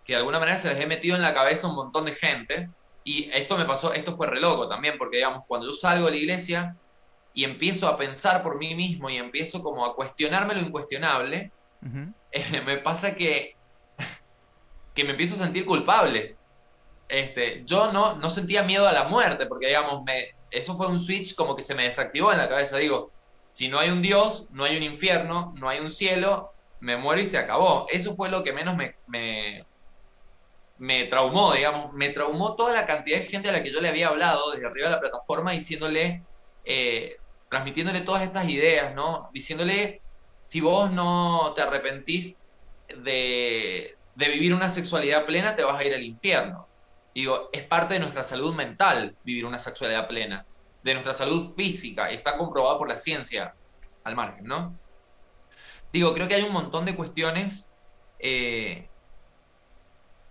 [0.05, 2.13] que de alguna manera se les he metido en la cabeza a un montón de
[2.13, 2.69] gente
[3.05, 6.13] y esto me pasó, esto fue re loco también, porque digamos, cuando yo salgo de
[6.13, 6.77] la iglesia
[7.33, 11.53] y empiezo a pensar por mí mismo y empiezo como a cuestionarme lo incuestionable,
[12.33, 13.57] eh, me pasa que,
[14.95, 16.37] que me empiezo a sentir culpable.
[17.09, 21.01] Este, yo no, no sentía miedo a la muerte, porque digamos, me, eso fue un
[21.01, 22.79] switch como que se me desactivó en la cabeza.
[22.79, 23.11] Digo,
[23.53, 27.21] si no hay un Dios, no hay un infierno, no hay un cielo, me muero
[27.23, 27.87] y se acabó.
[27.91, 28.97] Eso fue lo que menos me,
[30.79, 33.89] me traumó, digamos, me traumó toda la cantidad de gente a la que yo le
[33.89, 36.27] había hablado desde arriba de la plataforma diciéndole,
[36.65, 37.17] eh,
[37.49, 39.31] transmitiéndole todas estas ideas, ¿no?
[39.33, 40.03] Diciéndole,
[40.45, 42.37] si vos no te arrepentís
[42.89, 46.69] de, de vivir una sexualidad plena, te vas a ir al infierno.
[47.15, 50.45] Digo, es parte de nuestra salud mental vivir una sexualidad plena,
[50.83, 53.57] de nuestra salud física, está comprobado por la ciencia
[54.03, 54.81] al margen, ¿no?
[55.95, 57.69] Digo, creo que hay un montón de cuestiones
[58.19, 58.89] eh,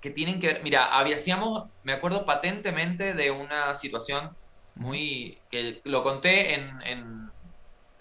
[0.02, 4.36] que tienen que, mira, hacíamos, me acuerdo patentemente de una situación
[4.76, 7.32] muy, que lo conté en,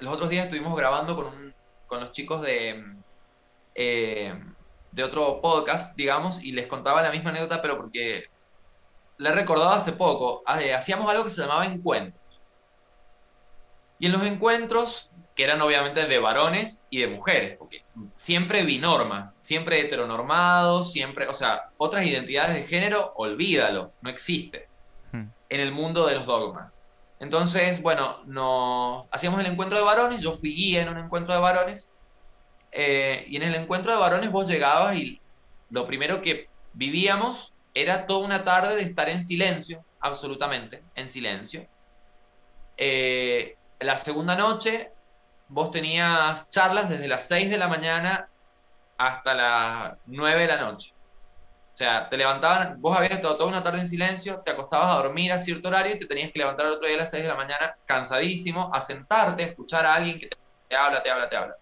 [0.01, 1.55] los otros días estuvimos grabando con,
[1.87, 2.85] con los chicos de,
[3.77, 4.35] eh,
[4.91, 8.25] de otro podcast, digamos, y les contaba la misma anécdota, pero porque
[9.19, 12.21] la he recordado hace poco, ah, eh, hacíamos algo que se llamaba encuentros.
[14.01, 17.83] Y en los encuentros que eran obviamente de varones y de mujeres, porque
[18.15, 24.69] siempre binorma, siempre heteronormado, siempre, o sea, otras identidades de género, olvídalo, no existe
[25.13, 25.25] hmm.
[25.49, 26.77] en el mundo de los dogmas.
[27.19, 31.41] Entonces, bueno, no, hacíamos el encuentro de varones, yo fui guía en un encuentro de
[31.41, 31.89] varones,
[32.73, 35.21] eh, y en el encuentro de varones vos llegabas y
[35.71, 41.67] lo primero que vivíamos era toda una tarde de estar en silencio, absolutamente, en silencio.
[42.77, 44.91] Eh, la segunda noche
[45.53, 48.29] vos tenías charlas desde las 6 de la mañana
[48.97, 50.95] hasta las 9 de la noche.
[51.73, 55.03] O sea, te levantaban, vos habías estado toda una tarde en silencio, te acostabas a
[55.03, 57.23] dormir a cierto horario y te tenías que levantar el otro día a las 6
[57.23, 60.29] de la mañana cansadísimo, a sentarte, a escuchar a alguien que
[60.69, 61.57] te, habla, te habla, te habla.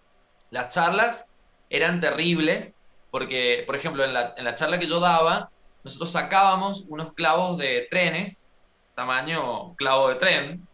[0.51, 1.25] Las charlas
[1.69, 2.75] eran terribles
[3.09, 5.49] porque, por ejemplo, en la, en la charla que yo daba,
[5.83, 8.47] nosotros sacábamos unos clavos de trenes,
[8.95, 10.67] tamaño clavo de tren,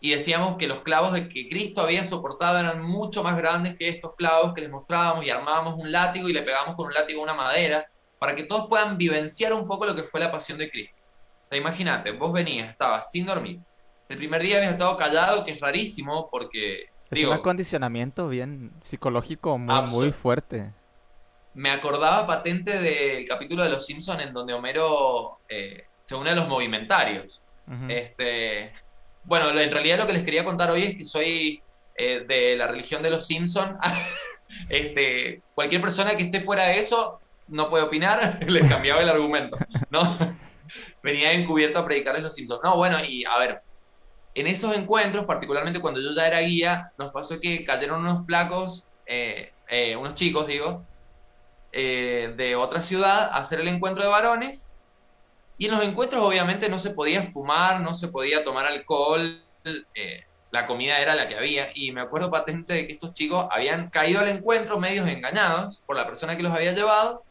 [0.00, 3.88] y decíamos que los clavos de que Cristo había soportado eran mucho más grandes que
[3.88, 7.22] estos clavos que les mostrábamos y armábamos un látigo y le pegamos con un látigo
[7.22, 7.84] una madera
[8.18, 10.96] para que todos puedan vivenciar un poco lo que fue la pasión de Cristo.
[11.46, 13.60] O sea, imagínate, vos venías, estabas sin dormir.
[14.08, 16.86] El primer día habías estado callado, que es rarísimo porque...
[17.10, 20.72] Es un acondicionamiento bien psicológico muy, muy fuerte.
[21.54, 26.34] Me acordaba patente del capítulo de Los Simpsons en donde Homero eh, se une a
[26.34, 27.40] los movimentarios.
[27.88, 28.72] Este
[29.28, 31.62] bueno, en realidad lo que les quería contar hoy es que soy
[31.96, 33.76] eh, de la religión de los Simpson.
[34.70, 39.58] este, cualquier persona que esté fuera de eso no puede opinar, les cambiaba el argumento,
[39.90, 40.16] ¿no?
[41.02, 42.64] venía encubierto a predicarles los síntomas.
[42.64, 43.60] No, bueno, y a ver,
[44.34, 48.86] en esos encuentros, particularmente cuando yo ya era guía, nos pasó que cayeron unos flacos,
[49.04, 50.84] eh, eh, unos chicos, digo,
[51.70, 54.67] de otra ciudad a hacer el encuentro de varones.
[55.58, 59.42] Y en los encuentros obviamente no se podía fumar, no se podía tomar alcohol,
[60.50, 61.70] la comida era la que había.
[61.74, 65.96] Y me acuerdo patente de que estos chicos habían caído al encuentro medios engañados por
[65.96, 67.24] la persona que los había llevado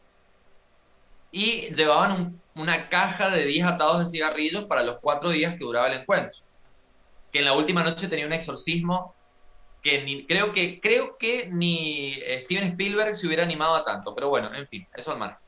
[1.30, 5.88] y llevaban una caja de 10 atados de cigarrillos para los cuatro días que duraba
[5.88, 6.40] el encuentro.
[7.32, 9.14] Que en la última noche tenía un exorcismo
[9.82, 14.28] que creo que creo que ni eh, Steven Spielberg se hubiera animado a tanto, pero
[14.28, 15.38] bueno, en fin, eso al mar.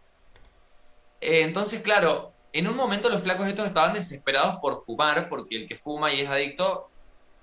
[1.21, 5.69] Eh, entonces, claro, en un momento los flacos estos estaban desesperados por fumar, porque el
[5.69, 6.91] que fuma y es adicto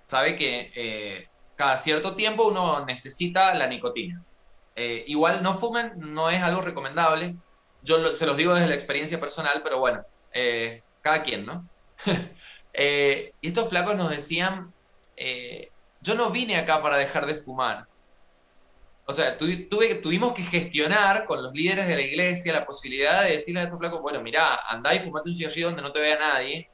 [0.05, 4.23] sabe que eh, cada cierto tiempo uno necesita la nicotina.
[4.75, 7.35] igual no fumen, no es algo recomendable.
[7.83, 10.03] Yo se los digo desde la experiencia personal, pero bueno,
[11.01, 11.67] cada quien, ¿no?
[12.73, 14.71] y estos flacos nos decían,
[16.01, 17.87] yo no vine acá para dejar de fumar.
[19.09, 23.31] O sea, tuve, tuvimos que gestionar con los líderes de la iglesia la posibilidad de
[23.31, 26.19] decirles a estos flacos, bueno, mirá, andá y fumate un cigarrillo donde no te vea
[26.19, 26.69] nadie.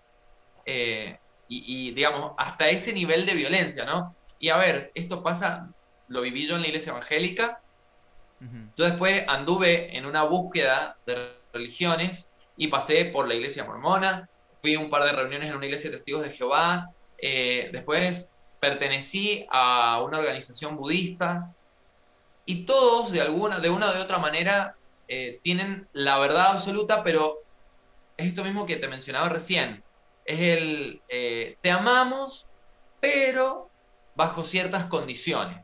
[0.65, 1.15] Eh,
[1.47, 4.15] y, digamos, hasta ese nivel de violencia, ¿no?
[4.39, 5.69] Y a ver, esto pasa,
[6.07, 7.61] lo viví yo en la iglesia evangélica.
[8.75, 12.27] Yo después anduve en una búsqueda de religiones
[12.57, 14.27] y pasé por la iglesia mormona,
[14.61, 18.31] fui a un par de reuniones en una iglesia de testigos de Jehová, eh, después
[18.59, 21.53] pertenecí a una organización budista
[22.45, 24.75] y todos de alguna, de una o de otra manera
[25.07, 27.39] eh, tienen la verdad absoluta, pero
[28.17, 29.83] es esto mismo que te mencionaba recién.
[30.25, 32.47] Es el eh, te amamos,
[32.99, 33.69] pero
[34.15, 35.63] bajo ciertas condiciones.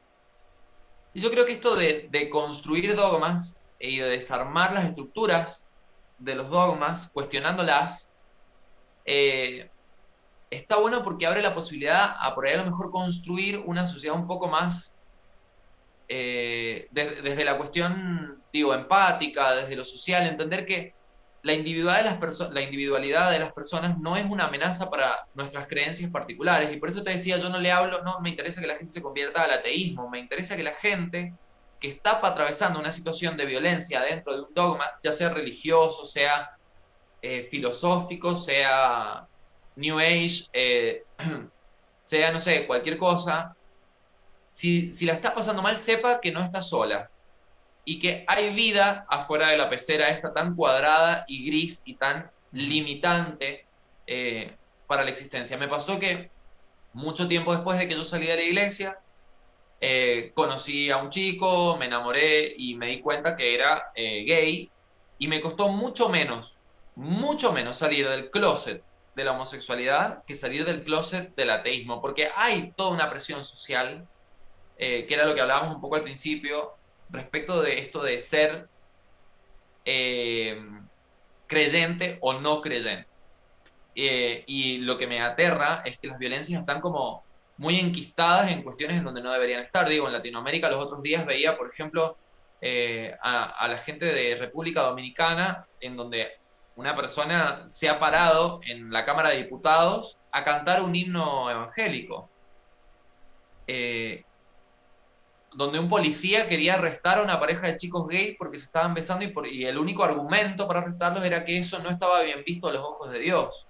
[1.13, 5.65] Y yo creo que esto de, construir dogmas y de desarmar las estructuras
[6.17, 8.09] de los dogmas, cuestionándolas,
[9.05, 9.69] eh,
[10.49, 14.15] está bueno porque abre la posibilidad a por ahí a lo mejor construir una sociedad
[14.15, 14.93] un poco más
[16.09, 20.95] eh, desde la cuestión, digo, empática, desde lo social, entender que
[21.43, 26.71] la individualidad, de las personas no es una amenaza para nuestras creencias particulares.
[26.73, 28.91] Y por eso te decía, yo no le hablo, no me interesa que la gente
[28.91, 31.33] se convierta al ateísmo, me interesa que la gente
[31.79, 36.49] que está atravesando una situación de violencia dentro de un dogma, ya sea religioso, sea
[37.21, 39.25] eh, filosófico, sea
[39.77, 41.03] New Age, eh,
[42.03, 43.55] sea, no sé, cualquier cosa,
[44.59, 47.09] si, la está pasando mal, sepa que no está sola
[47.85, 52.29] y que hay vida afuera de la pecera esta tan cuadrada y gris y tan
[52.51, 53.65] limitante
[54.05, 54.53] eh,
[54.85, 55.57] para la existencia.
[55.57, 56.29] Me pasó que
[56.91, 58.99] mucho tiempo después de que yo salí de la iglesia,
[59.79, 64.69] eh, conocí a un chico, me enamoré y me di cuenta que era gay
[65.17, 66.59] y me costó mucho menos,
[66.97, 68.83] mucho menos salir del closet
[69.15, 74.05] de la homosexualidad que salir del closet del ateísmo, porque hay toda una presión social,
[74.79, 76.71] eh, que era lo que hablábamos un poco al principio,
[77.09, 78.67] respecto de esto de ser
[79.85, 80.59] eh,
[81.47, 83.07] creyente o no creyente.
[83.95, 87.23] Eh, y lo que me aterra es que las violencias están como
[87.57, 89.87] muy enquistadas en cuestiones en donde no deberían estar.
[89.87, 92.17] Digo, en Latinoamérica los otros días veía, por ejemplo,
[93.21, 96.39] a, la gente de República Dominicana, en donde
[96.79, 102.29] una persona se ha parado en la Cámara de Diputados a cantar un himno evangélico,
[103.67, 104.23] eh,
[105.53, 109.25] donde un policía quería arrestar a una pareja de chicos gay porque se estaban besando
[109.45, 112.81] y, el único argumento para arrestarlos era que eso no estaba bien visto a los
[112.81, 113.67] ojos de Dios.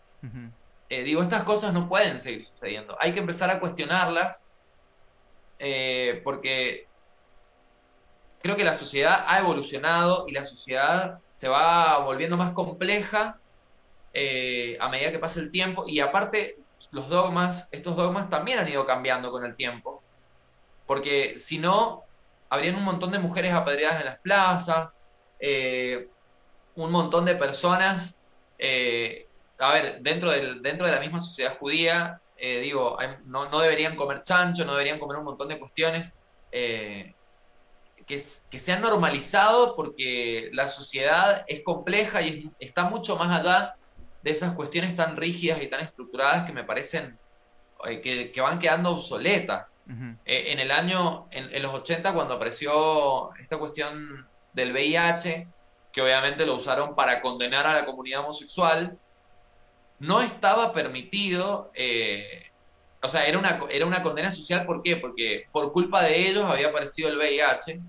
[0.89, 2.97] Eh, digo, estas cosas no pueden seguir sucediendo.
[2.99, 4.45] Hay que empezar a cuestionarlas
[5.59, 6.87] eh, porque
[8.41, 13.37] creo que la sociedad ha evolucionado y la sociedad se va volviendo más compleja
[14.13, 16.57] eh, a medida que pasa el tiempo y aparte
[16.91, 19.98] los dogmas, estos dogmas también han ido cambiando con el tiempo,
[20.89, 22.05] porque si no,
[22.49, 24.97] habrían un montón de mujeres apedreadas en las plazas,
[25.39, 26.07] eh,
[26.73, 28.15] un montón de personas,
[28.57, 29.27] eh,
[29.59, 34.23] a ver, dentro, del, dentro de la misma sociedad judía, digo, no, no, deberían comer
[34.23, 36.11] chancho, no deberían comer un montón de cuestiones
[36.49, 43.75] que, se han normalizado porque la sociedad es compleja y está mucho más allá
[44.23, 47.19] de esas cuestiones tan rígidas y tan estructuradas que me parecen
[47.85, 49.81] eh, que, van quedando obsoletas.
[50.25, 55.47] Eh, en el año, en, los 80, cuando apareció esta cuestión del VIH,
[55.93, 58.97] que obviamente lo usaron para condenar a la comunidad homosexual,
[59.99, 62.51] no estaba permitido, eh,
[63.01, 64.97] o sea, era una, era una condena social, ¿por qué?
[64.97, 67.79] Porque por culpa de ellos había aparecido el VIH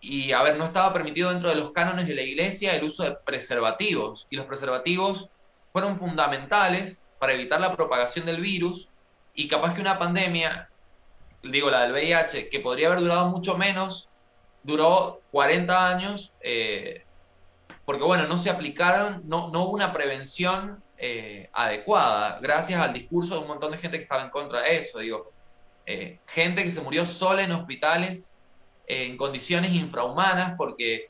[0.00, 3.04] y, a ver, no estaba permitido dentro de los cánones de la iglesia el uso
[3.04, 4.26] de preservativos.
[4.30, 5.28] Y los preservativos
[5.72, 8.90] fueron fundamentales para evitar la propagación del virus
[9.34, 10.68] y capaz que una pandemia,
[11.42, 14.10] digo la del VIH, que podría haber durado mucho menos,
[14.62, 17.02] duró 40 años, eh,
[17.86, 23.36] porque bueno, no se aplicaron, no, no hubo una prevención eh, adecuada, gracias al discurso
[23.36, 25.32] de un montón de gente que estaba en contra de eso, digo,
[25.86, 28.28] eh, gente que se murió sola en hospitales
[28.86, 31.08] en condiciones infrahumanas porque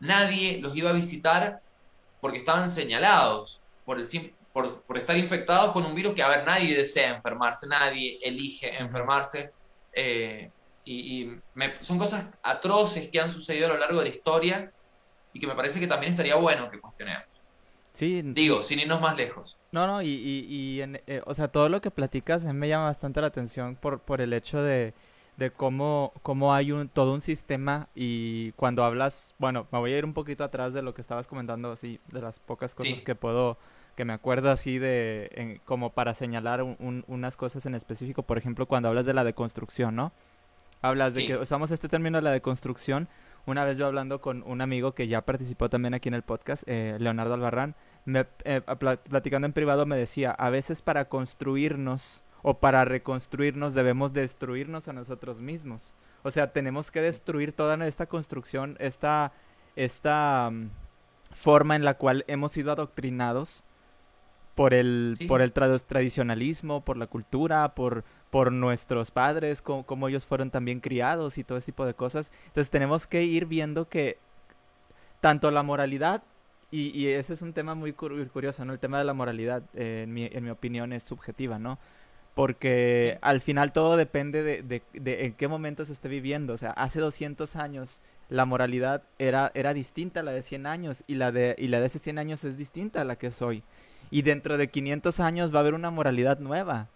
[0.00, 1.60] nadie los iba a visitar
[2.22, 4.06] porque estaban señalados por, el,
[4.54, 8.74] por, por, estar infectados con un virus que, a ver, nadie desea enfermarse, nadie elige
[8.78, 9.50] enfermarse.
[9.92, 10.50] Eh,
[10.86, 11.30] y,
[11.80, 14.72] son cosas atroces que han sucedido a lo largo de la historia
[15.32, 17.24] y que me parece que también estaría bueno que cuestionemos.
[17.92, 18.22] Sí.
[18.22, 19.58] Digo, sin irnos más lejos.
[19.72, 23.26] No, no, y, y, eh, o sea, todo lo que platicas me llama bastante la
[23.26, 24.94] atención por, por el hecho de,
[25.36, 29.98] de cómo, cómo hay un, todo un sistema y cuando hablas, bueno, me voy a
[29.98, 33.14] ir un poquito atrás de lo que estabas comentando, así, de las pocas cosas que
[33.14, 33.58] puedo,
[33.94, 38.88] que me acuerdo así de, como para señalar unas cosas en específico, por ejemplo, cuando
[38.88, 40.12] hablas de la deconstrucción, ¿no?
[40.82, 43.08] Hablas de que usamos este término de la deconstrucción.
[43.46, 46.64] Una vez yo hablando con un amigo que ya participó también aquí en el podcast,
[46.66, 47.74] eh, Leonardo Albarrán,
[48.04, 54.12] me, eh, platicando en privado me decía, a veces para construirnos o para reconstruirnos debemos
[54.12, 55.94] destruirnos a nosotros mismos.
[56.22, 59.32] O sea, tenemos que destruir toda esta construcción, esta,
[59.76, 60.70] esta mm,
[61.32, 63.64] forma en la cual hemos sido adoctrinados
[64.54, 70.50] por el, por el tradicionalismo, por la cultura, por, por nuestros padres, como, ellos fueron
[70.50, 72.32] también criados y todo ese tipo de cosas.
[72.46, 74.18] Entonces tenemos que ir viendo que
[75.20, 76.22] tanto la moralidad,
[76.70, 78.72] y, ese es un tema muy curioso, ¿no?
[78.72, 81.78] El tema de la moralidad, eh, en, mi, en mi opinión, es subjetiva, ¿no?
[82.34, 86.52] porque al final todo depende de, de, en qué momento se esté viviendo.
[86.52, 91.04] O sea, hace 200 años la moralidad era, era distinta a la de 100 años
[91.06, 93.40] y la de, y la de hace 100 años es distinta a la que es
[93.40, 93.62] hoy.
[94.14, 96.86] Y dentro de 500 años va a haber una moralidad nueva,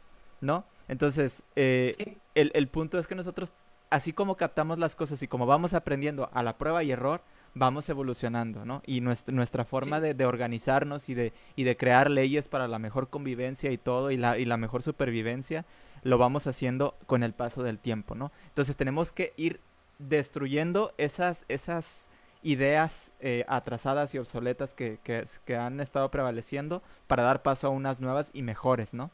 [0.41, 0.65] ¿no?
[0.87, 3.53] Entonces, eh, el, el punto es que nosotros,
[3.91, 7.23] así como captamos las cosas y como vamos aprendiendo a la prueba y error,
[7.55, 8.83] vamos evolucionando, ¿no?
[8.87, 13.09] Y nuestra, nuestra forma de, organizarnos y de, y de crear leyes para la mejor
[13.09, 15.65] convivencia y todo, y la, y la mejor supervivencia,
[16.05, 18.31] lo vamos haciendo con el paso del tiempo, ¿no?
[18.47, 19.59] Entonces tenemos que ir
[19.99, 22.09] destruyendo esas, esas
[22.43, 27.71] ideas eh, atrasadas y obsoletas que, que, que, han estado prevaleciendo para dar paso a
[27.71, 29.11] unas nuevas y mejores, ¿no?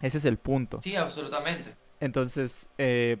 [0.00, 0.80] Ese es el punto.
[0.82, 1.74] Sí, absolutamente.
[2.00, 3.18] Entonces, eh,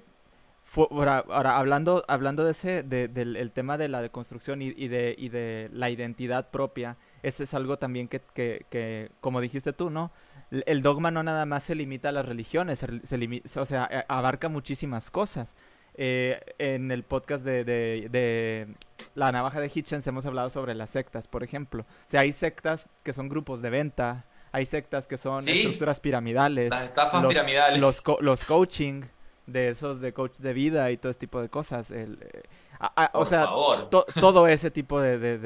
[0.76, 5.28] ahora, hablando, hablando de ese, del el tema de la deconstrucción y, y, de, y
[5.28, 10.12] de la identidad propia, ese es algo también que, que, que, como dijiste tú, ¿no?
[10.50, 15.10] El dogma no nada más se limita a las religiones, se, o sea, abarca muchísimas
[15.10, 15.54] cosas.
[16.00, 18.68] Eh, en el podcast de, de, de,
[19.16, 21.82] La Navaja de Hitchens hemos hablado sobre las sectas, por ejemplo.
[21.82, 26.70] O sea, hay sectas que son grupos de venta, hay sectas que son estructuras piramidales.
[26.70, 27.80] Las estafas piramidales.
[27.80, 29.02] Los, los coaching,
[29.48, 31.90] de esos de coach de vida y todo ese tipo de cosas.
[31.90, 32.42] El, eh,
[33.14, 33.48] o sea,
[33.88, 35.38] todo ese tipo de, de,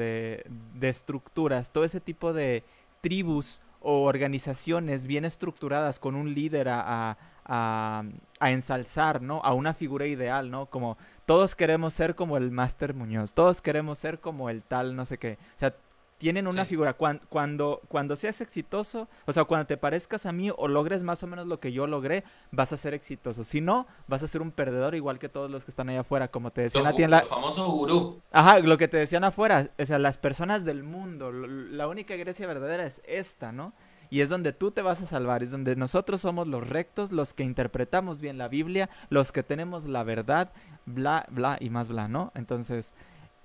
[0.75, 2.63] de, estructuras, todo ese tipo de
[3.01, 8.03] tribus o organizaciones bien estructuradas con un líder a, a, a,
[8.41, 9.41] ensalzar, ¿no?
[9.43, 10.65] A una figura ideal, ¿no?
[10.65, 15.05] Como todos queremos ser como el Máster Muñoz, todos queremos ser como el tal, no
[15.05, 15.37] sé qué.
[15.55, 15.73] O sea,
[16.17, 16.93] tienen una figura.
[16.93, 21.27] Cuando, cuando, seas exitoso, o sea, cuando te parezcas a mí o logres más o
[21.27, 23.43] menos lo que yo logré, vas a ser exitoso.
[23.43, 26.29] Si no, vas a ser un perdedor igual que todos los que están allá afuera,
[26.29, 27.23] como te decían a ti en la...
[27.23, 28.21] famoso gurú.
[28.31, 32.47] Ajá, lo que te decían afuera, o sea, las personas del mundo, la única Grecia
[32.47, 33.73] verdadera es esta, ¿no?
[34.13, 37.33] Y es donde tú te vas a salvar, es donde nosotros somos los rectos, los
[37.33, 40.51] que interpretamos bien la Biblia, los que tenemos la verdad,
[40.85, 42.31] bla, bla y más bla, ¿no?
[42.35, 42.93] Entonces,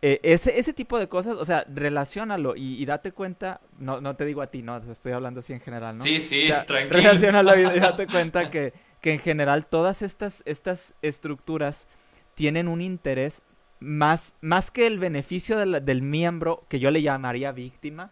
[0.03, 4.27] eh, ese, ese tipo de cosas, o sea, relacionalo y, date cuenta, no, no te
[4.27, 6.05] digo a ti, no, estoy hablando así en general, ¿no?
[6.05, 6.99] Sí, sí, tranquilo.
[6.99, 11.89] Relacionalo y, date cuenta que, que en general todas estas, estas estructuras
[12.35, 13.41] tienen un interés
[13.81, 18.11] más, más que el beneficio del, miembro, que yo le llamaría víctima,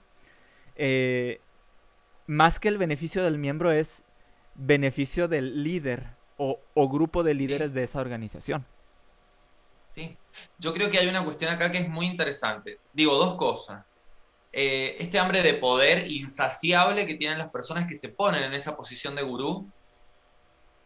[0.75, 1.41] eh,
[2.27, 4.03] más que el beneficio del miembro es
[4.55, 6.05] beneficio del líder
[6.37, 8.67] o, o grupo de líderes de esa organización.
[9.91, 10.17] Sí.
[10.59, 12.79] Yo creo que hay una cuestión acá que es muy interesante.
[12.93, 13.97] Digo, dos cosas.
[14.59, 18.75] Eh, este hambre de poder insaciable que tienen las personas que se ponen en esa
[18.75, 19.69] posición de gurú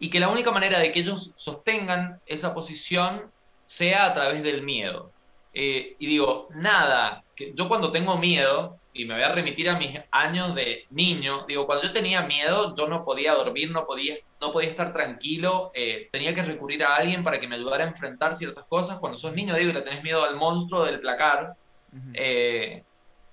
[0.01, 3.31] y que la única manera de que ellos sostengan esa posición
[3.67, 5.13] sea a través del miedo.
[5.55, 9.79] Eh, y digo, nada, que yo cuando tengo miedo, y me voy a remitir a
[9.79, 14.17] mis años de niño, digo, cuando yo tenía miedo, yo no podía dormir, no podía,
[14.41, 17.89] no podía estar tranquilo, eh, tenía que recurrir a alguien para que me ayudara a
[17.89, 18.99] enfrentar ciertas cosas.
[18.99, 21.55] Cuando sos niño, digo, le tenés miedo al monstruo del placar,
[22.15, 22.83] eh,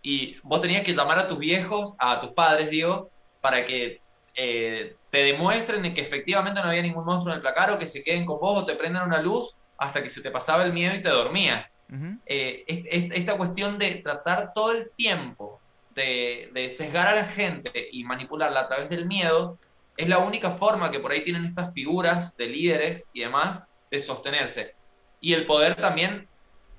[0.01, 3.10] y vos tenías que llamar a tus viejos, a tus padres, digo,
[3.41, 3.99] para que
[4.36, 8.03] eh, te demuestren que efectivamente no había ningún monstruo en el placar o que se
[8.03, 10.95] queden con vos o te prendan una luz hasta que se te pasaba el miedo
[10.95, 11.66] y te dormías.
[12.26, 15.46] Eh, esta cuestión de tratar todo el tiempo
[15.97, 19.57] de, sesgar a la gente y manipularla a través del miedo
[19.95, 23.99] es la única forma que por ahí tienen estas figuras de líderes y demás de
[23.99, 24.75] sostenerse.
[25.19, 26.27] Y el poder también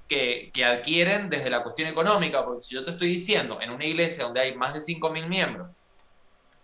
[0.08, 3.84] que, que, adquieren desde la cuestión económica, porque si yo te estoy diciendo, en una
[3.84, 5.68] iglesia donde hay más de 5.000 miembros,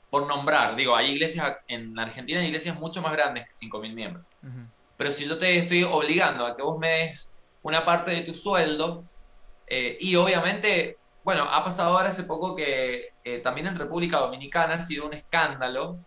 [0.09, 4.25] por nombrar, digo, hay iglesias, en Argentina hay iglesias mucho más grandes que 5.000 miembros,
[4.97, 7.29] pero si yo te estoy obligando a que vos me des
[7.63, 9.05] una parte de tu sueldo,
[9.67, 14.75] eh, y obviamente, bueno, ha pasado ahora hace poco que eh, también en República Dominicana
[14.75, 15.99] ha sido un escándalo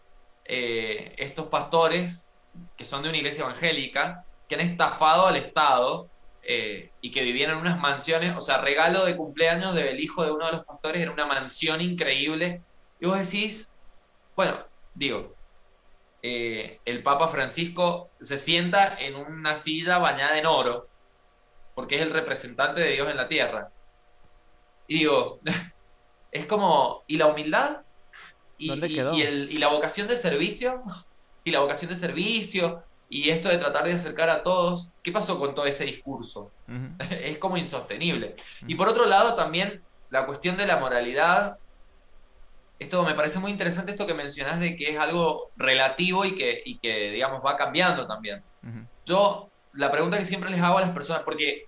[0.46, 2.28] eh, estos pastores
[2.78, 6.10] que son de una iglesia evangélica, que han estafado al Estado
[7.02, 10.46] y que vivían en unas mansiones, o sea, regalo de cumpleaños del hijo de uno
[10.46, 12.64] de los pastores era una mansión increíble.
[13.02, 13.70] Y vos decís,
[14.36, 15.38] bueno, digo,
[16.22, 20.90] eh, el Papa Francisco se sienta en una silla bañada en oro,
[21.76, 23.72] porque es el representante de Dios en la tierra.
[24.88, 25.40] Y digo,
[26.32, 27.82] es como, ¿y la humildad?
[28.58, 28.72] ¿Y,
[29.14, 30.84] Y, la vocación de servicio?
[31.44, 32.84] ¿Y la vocación de servicio?
[33.10, 34.90] ¿Y esto de tratar de acercar a todos?
[35.04, 36.52] ¿Qué pasó con todo ese discurso?
[37.10, 38.36] es como insostenible.
[38.68, 41.58] Y por otro lado, también la cuestión de la moralidad
[42.80, 46.62] esto me parece muy interesante esto que mencionas de que es algo relativo y que,
[46.64, 48.44] y que digamos, va cambiando también.
[49.06, 51.66] Yo, la pregunta que siempre les hago a las personas, porque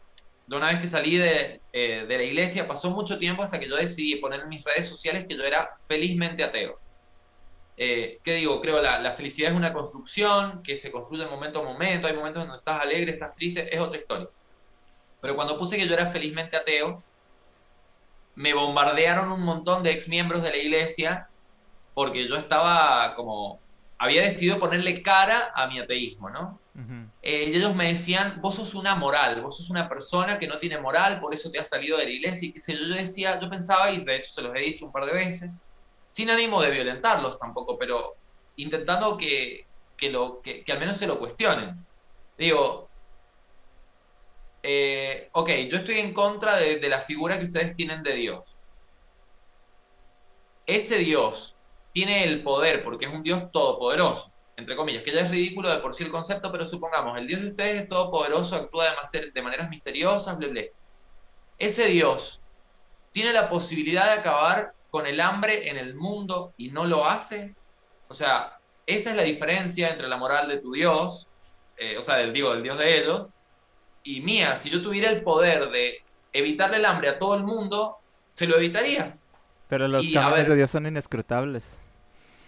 [0.50, 3.70] de una vez que salí de, eh, de, la iglesia, pasó mucho tiempo hasta que
[3.70, 6.80] yo decidí poner en mis redes sociales que yo era felizmente ateo.
[7.78, 8.60] Eh, ¿Qué digo?
[8.60, 12.42] Creo la, la felicidad es una construcción que se construye momento a momento, hay momentos
[12.42, 14.28] donde estás alegre, estás triste, es otra historia.
[15.22, 17.04] Pero cuando puse que yo era felizmente ateo,
[18.34, 21.30] me bombardearon un montón de ex miembros de la iglesia
[21.94, 23.60] porque yo estaba como,
[24.00, 26.60] había decidido ponerle cara a mi ateísmo, ¿no?
[27.22, 30.58] Eh, y ellos me decían, vos sos una moral, vos sos una persona que no
[30.58, 32.48] tiene moral, por eso te has salido de la iglesia.
[32.48, 35.06] Y que yo decía, yo pensaba, y de hecho se los he dicho un par
[35.06, 35.52] de veces,
[36.12, 38.16] sin ánimo de violentarlos tampoco, pero
[38.56, 41.86] intentando que, que lo, que, que al menos se lo cuestionen.
[42.38, 42.90] Digo,
[44.64, 48.58] eh, ok, yo estoy en contra de, la figura que ustedes tienen de Dios.
[50.66, 51.56] Ese Dios
[51.92, 55.80] tiene el poder porque es un Dios todopoderoso, entre comillas, que ya es ridículo de
[55.80, 59.42] por sí el concepto, pero supongamos, el Dios de ustedes es todopoderoso, actúa de, de
[59.42, 60.64] maneras misteriosas, bla, bla.
[61.58, 62.42] Ese Dios
[63.12, 67.56] tiene la posibilidad de acabar con el hambre en el mundo y no lo hace.
[68.08, 71.28] O sea, esa es la diferencia entre la moral de tu Dios,
[71.78, 73.30] eh, o sea, del, digo, del Dios de ellos,
[74.04, 77.98] y mía, si yo tuviera el poder de evitarle el hambre a todo el mundo,
[78.32, 79.19] se lo evitaría.
[79.70, 81.80] Pero los caminos de Dios son inescrutables.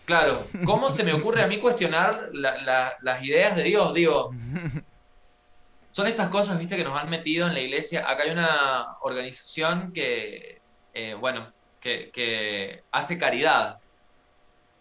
[0.06, 3.94] Claro, ¿cómo se me ocurre a mí cuestionar las ideas de Dios?
[3.94, 4.32] Digo,
[5.92, 8.10] son estas cosas, viste, que nos han metido en la iglesia.
[8.10, 10.60] Acá hay una organización que,
[10.96, 13.78] eh, bueno, que, que hace caridad.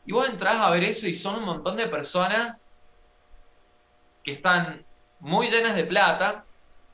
[0.07, 2.71] Y vos entras a ver eso y son un montón de personas
[4.25, 4.87] que están
[5.21, 6.47] muy llenas de plata,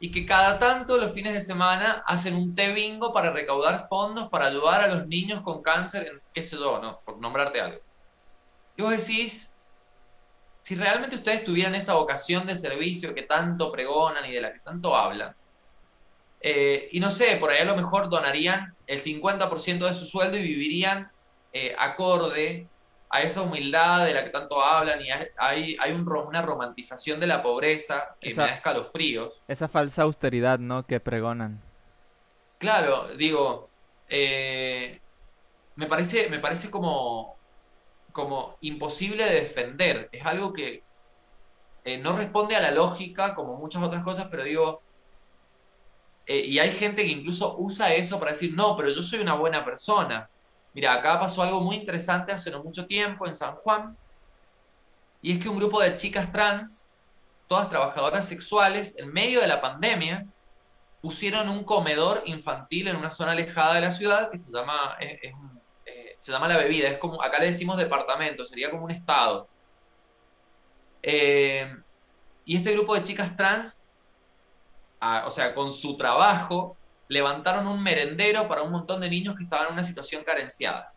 [0.07, 4.29] y que cada tanto los fines de semana hacen un té bingo para recaudar fondos
[4.29, 7.81] para ayudar a los niños con cáncer, en, qué sé yo, por nombrarte algo.
[8.77, 9.53] Y vos decís,
[10.61, 14.61] si realmente ustedes tuvieran esa vocación de servicio que tanto pregonan y de la que
[14.61, 15.35] tanto hablan,
[16.41, 20.37] eh, y no sé, por ahí a lo mejor donarían el 50% de su sueldo
[20.37, 21.11] y vivirían
[21.53, 22.69] eh, acorde
[23.17, 25.09] a esa humildad de la que tanto hablan y
[25.39, 29.43] hay, hay un, una romantización de la pobreza que me da escalofríos.
[29.49, 30.87] Esa falsa austeridad, ¿no?
[30.87, 31.63] Que pregonan.
[32.59, 33.71] Claro, digo,
[34.09, 35.01] eh,
[35.77, 37.37] me, parece, me parece como,
[38.13, 40.11] como imposible de defender.
[40.13, 40.83] Es algo que
[41.85, 44.83] eh, no responde a la lógica como muchas otras cosas, pero digo,
[46.27, 49.35] eh, y hay gente que incluso usa eso para decir, no, pero yo soy una
[49.35, 50.29] buena persona.
[50.77, 53.97] Mira, acá pasó algo muy interesante hace no mucho tiempo en San Juan,
[55.23, 56.87] y es que un grupo de chicas trans,
[57.47, 60.27] todas trabajadoras sexuales, en medio de la pandemia,
[61.01, 65.33] pusieron un comedor infantil en una zona alejada de la ciudad que se llama, eh,
[66.19, 69.49] se llama La Bebida, es como, acá le decimos departamento, sería como un estado.
[71.03, 71.75] Eh,
[72.45, 73.83] y este grupo de chicas trans,
[75.01, 76.76] o sea, con su trabajo,
[77.09, 80.93] levantaron un merendero para un montón de niños que estaban en una situación carenciada.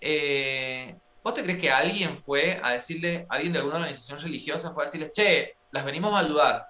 [0.00, 4.84] Eh, ¿Vos te crees que alguien fue a decirle, alguien de alguna organización religiosa fue
[4.84, 6.68] a decirles, che, las venimos a ayudar?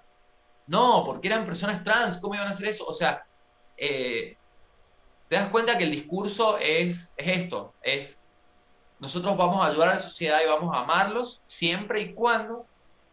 [0.67, 2.85] No, porque eran personas trans, ¿cómo iban a hacer eso?
[2.85, 3.25] O sea,
[3.77, 4.37] eh,
[5.27, 8.19] te das cuenta que el discurso es, es esto, es
[8.99, 12.65] nosotros vamos a ayudar a la sociedad y vamos a amarlos siempre y cuando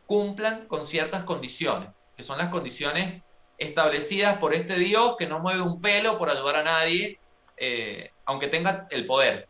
[0.06, 3.20] cumplan con ciertas condiciones, que son las condiciones
[3.62, 7.18] establecidas por este Dios que no mueve un pelo por ayudar a nadie,
[7.56, 9.48] eh, aunque tenga el poder.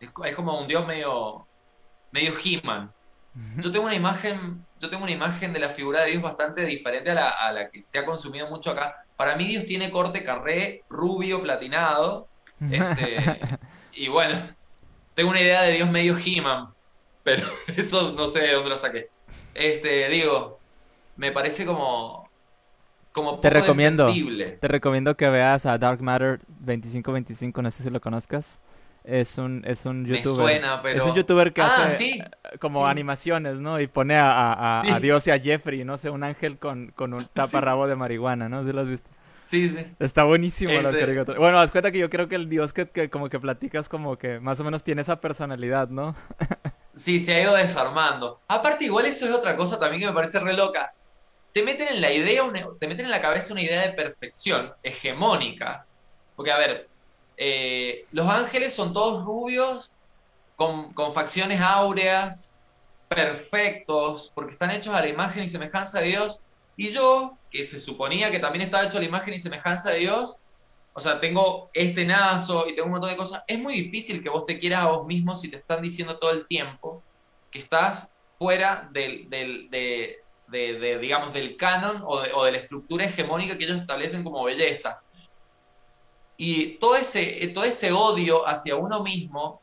[0.00, 1.46] Es, como un Dios medio,
[2.12, 2.92] medio He-Man.
[3.58, 7.10] Yo tengo una imagen, yo tengo una imagen de la figura de Dios bastante diferente
[7.10, 9.04] a la, a la, que se ha consumido mucho acá.
[9.16, 12.26] Para mí Dios tiene corte carré, rubio, platinado.
[12.60, 13.38] Este,
[13.92, 14.36] y bueno,
[15.14, 16.70] tengo una idea de Dios medio He-Man,
[17.22, 17.42] pero
[17.76, 19.08] eso no sé de dónde lo saqué.
[19.54, 20.58] Este, digo,
[21.16, 22.29] me parece como
[23.12, 24.08] como te recomiendo.
[24.60, 28.60] te recomiendo que veas a Dark Matter 2525 no sé si lo conozcas.
[29.02, 30.44] Es un es un youtuber.
[30.44, 30.98] me suena, pero...
[30.98, 32.24] es un youtuber que ah, hace eh,
[32.58, 36.58] como animaciones no y pone a, a, Dios y a Jeffrey no sé un ángel
[36.58, 39.08] con, con un taparrabo de marihuana no ¿Sí lo has visto
[39.50, 39.84] Sí, sí.
[39.98, 41.36] Está buenísimo la este caricatura.
[41.40, 44.16] Bueno, das cuenta que yo creo que el dios que, que, como que platicas como
[44.16, 46.14] que más o menos tiene esa personalidad, ¿no?
[46.94, 48.40] sí, se ha ido desarmando.
[48.46, 50.94] Aparte, igual eso es otra cosa también que me parece re loca.
[51.52, 52.42] Te meten en la idea,
[52.78, 55.86] te meten en la cabeza una idea de perfección hegemónica.
[56.36, 56.88] Porque, a ver,
[57.36, 59.90] eh, los ángeles son todos rubios,
[60.56, 62.52] con, con facciones áureas,
[63.08, 66.38] perfectos, porque están hechos a la imagen y semejanza de Dios.
[66.76, 69.98] Y yo, que se suponía que también estaba hecho a la imagen y semejanza de
[69.98, 70.38] Dios,
[70.92, 74.28] o sea, tengo este nazo y tengo un montón de cosas, es muy difícil que
[74.28, 77.02] vos te quieras a vos mismo si te están diciendo todo el tiempo
[77.50, 80.19] que estás fuera del, de,
[80.50, 85.00] digamos, del canon o de, o de, la estructura hegemónica que ellos establecen como belleza.
[86.36, 89.60] Y todo ese, todo ese odio hacia uno mismo,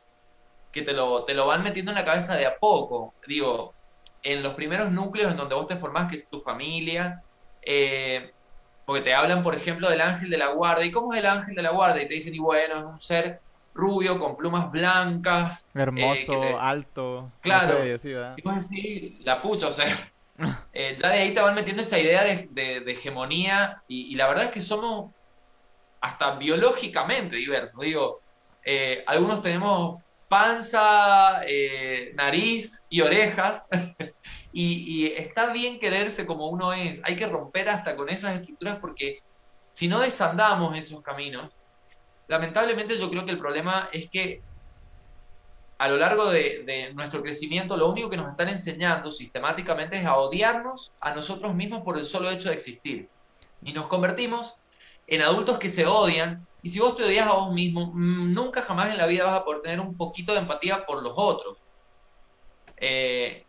[0.72, 3.14] que te lo, te lo van metiendo en la cabeza de a poco.
[3.26, 3.74] Digo,
[4.22, 7.22] en los primeros núcleos en donde vos te formás, que es tu familia,
[7.62, 8.32] eh,
[8.84, 10.86] porque te hablan, por ejemplo, del ángel de la guardia.
[10.86, 12.04] ¿Y cómo es el ángel de la guardia?
[12.04, 13.40] Y te dicen, y bueno, es un ser
[13.74, 15.66] rubio con plumas blancas.
[15.74, 17.30] Hermoso, eh, alto.
[17.40, 17.84] Claro.
[17.84, 19.86] y vos decís, la pucha, o sea.
[20.72, 24.50] Eh, ya de ahí te van metiendo esa idea de, hegemonía y, la verdad es
[24.50, 25.12] que somos
[26.00, 27.80] hasta biológicamente diversos.
[27.80, 28.20] Digo,
[29.06, 31.40] algunos tenemos panza,
[32.14, 33.66] nariz y orejas.
[34.52, 37.00] Y, está bien quererse como uno es.
[37.04, 39.20] Hay que romper hasta con esas estructuras porque
[39.72, 41.52] si no desandamos esos caminos,
[42.26, 44.42] lamentablemente yo creo que el problema es que
[45.78, 50.16] a lo largo de, nuestro crecimiento lo único que nos están enseñando sistemáticamente es a
[50.16, 53.08] odiarnos a nosotros mismos por el solo hecho de existir.
[53.62, 54.56] Y nos convertimos
[55.06, 56.46] en adultos que se odian.
[56.62, 59.40] Y si vos te odias a vos mismo, mm, nunca jamás en la vida vas
[59.40, 61.62] a poder tener un poquito de empatía por los otros.
[62.76, 63.44] Eh,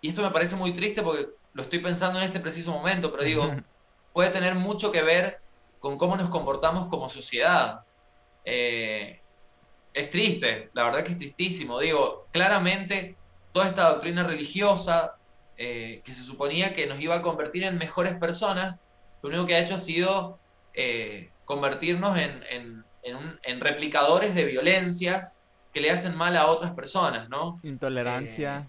[0.00, 3.24] y esto me parece muy triste porque lo estoy pensando en este preciso momento, pero
[3.24, 3.42] digo,
[4.12, 5.40] puede tener mucho que ver
[5.80, 7.80] con cómo nos comportamos como sociedad.
[8.44, 9.19] Eh,
[9.92, 11.80] es triste, la verdad que es tristísimo.
[11.80, 13.16] Digo, claramente
[13.52, 15.16] toda esta doctrina religiosa
[15.56, 18.80] eh, que se suponía que nos iba a convertir en mejores personas,
[19.22, 20.38] lo único que ha hecho ha sido
[20.74, 22.42] eh, convertirnos en,
[23.02, 25.38] en, replicadores de violencias
[25.74, 27.60] que le hacen mal a otras personas, ¿no?
[27.62, 28.66] Intolerancia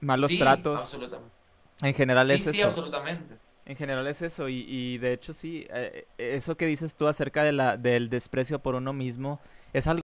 [0.00, 0.80] malos tratos.
[0.80, 1.32] Absolutamente.
[1.80, 2.52] En general es eso.
[2.52, 3.36] Sí, absolutamente.
[3.64, 7.44] En general es eso y, y de hecho sí, eh, eso que dices tú acerca
[7.44, 9.40] de la, del desprecio por uno mismo
[9.72, 10.00] es algo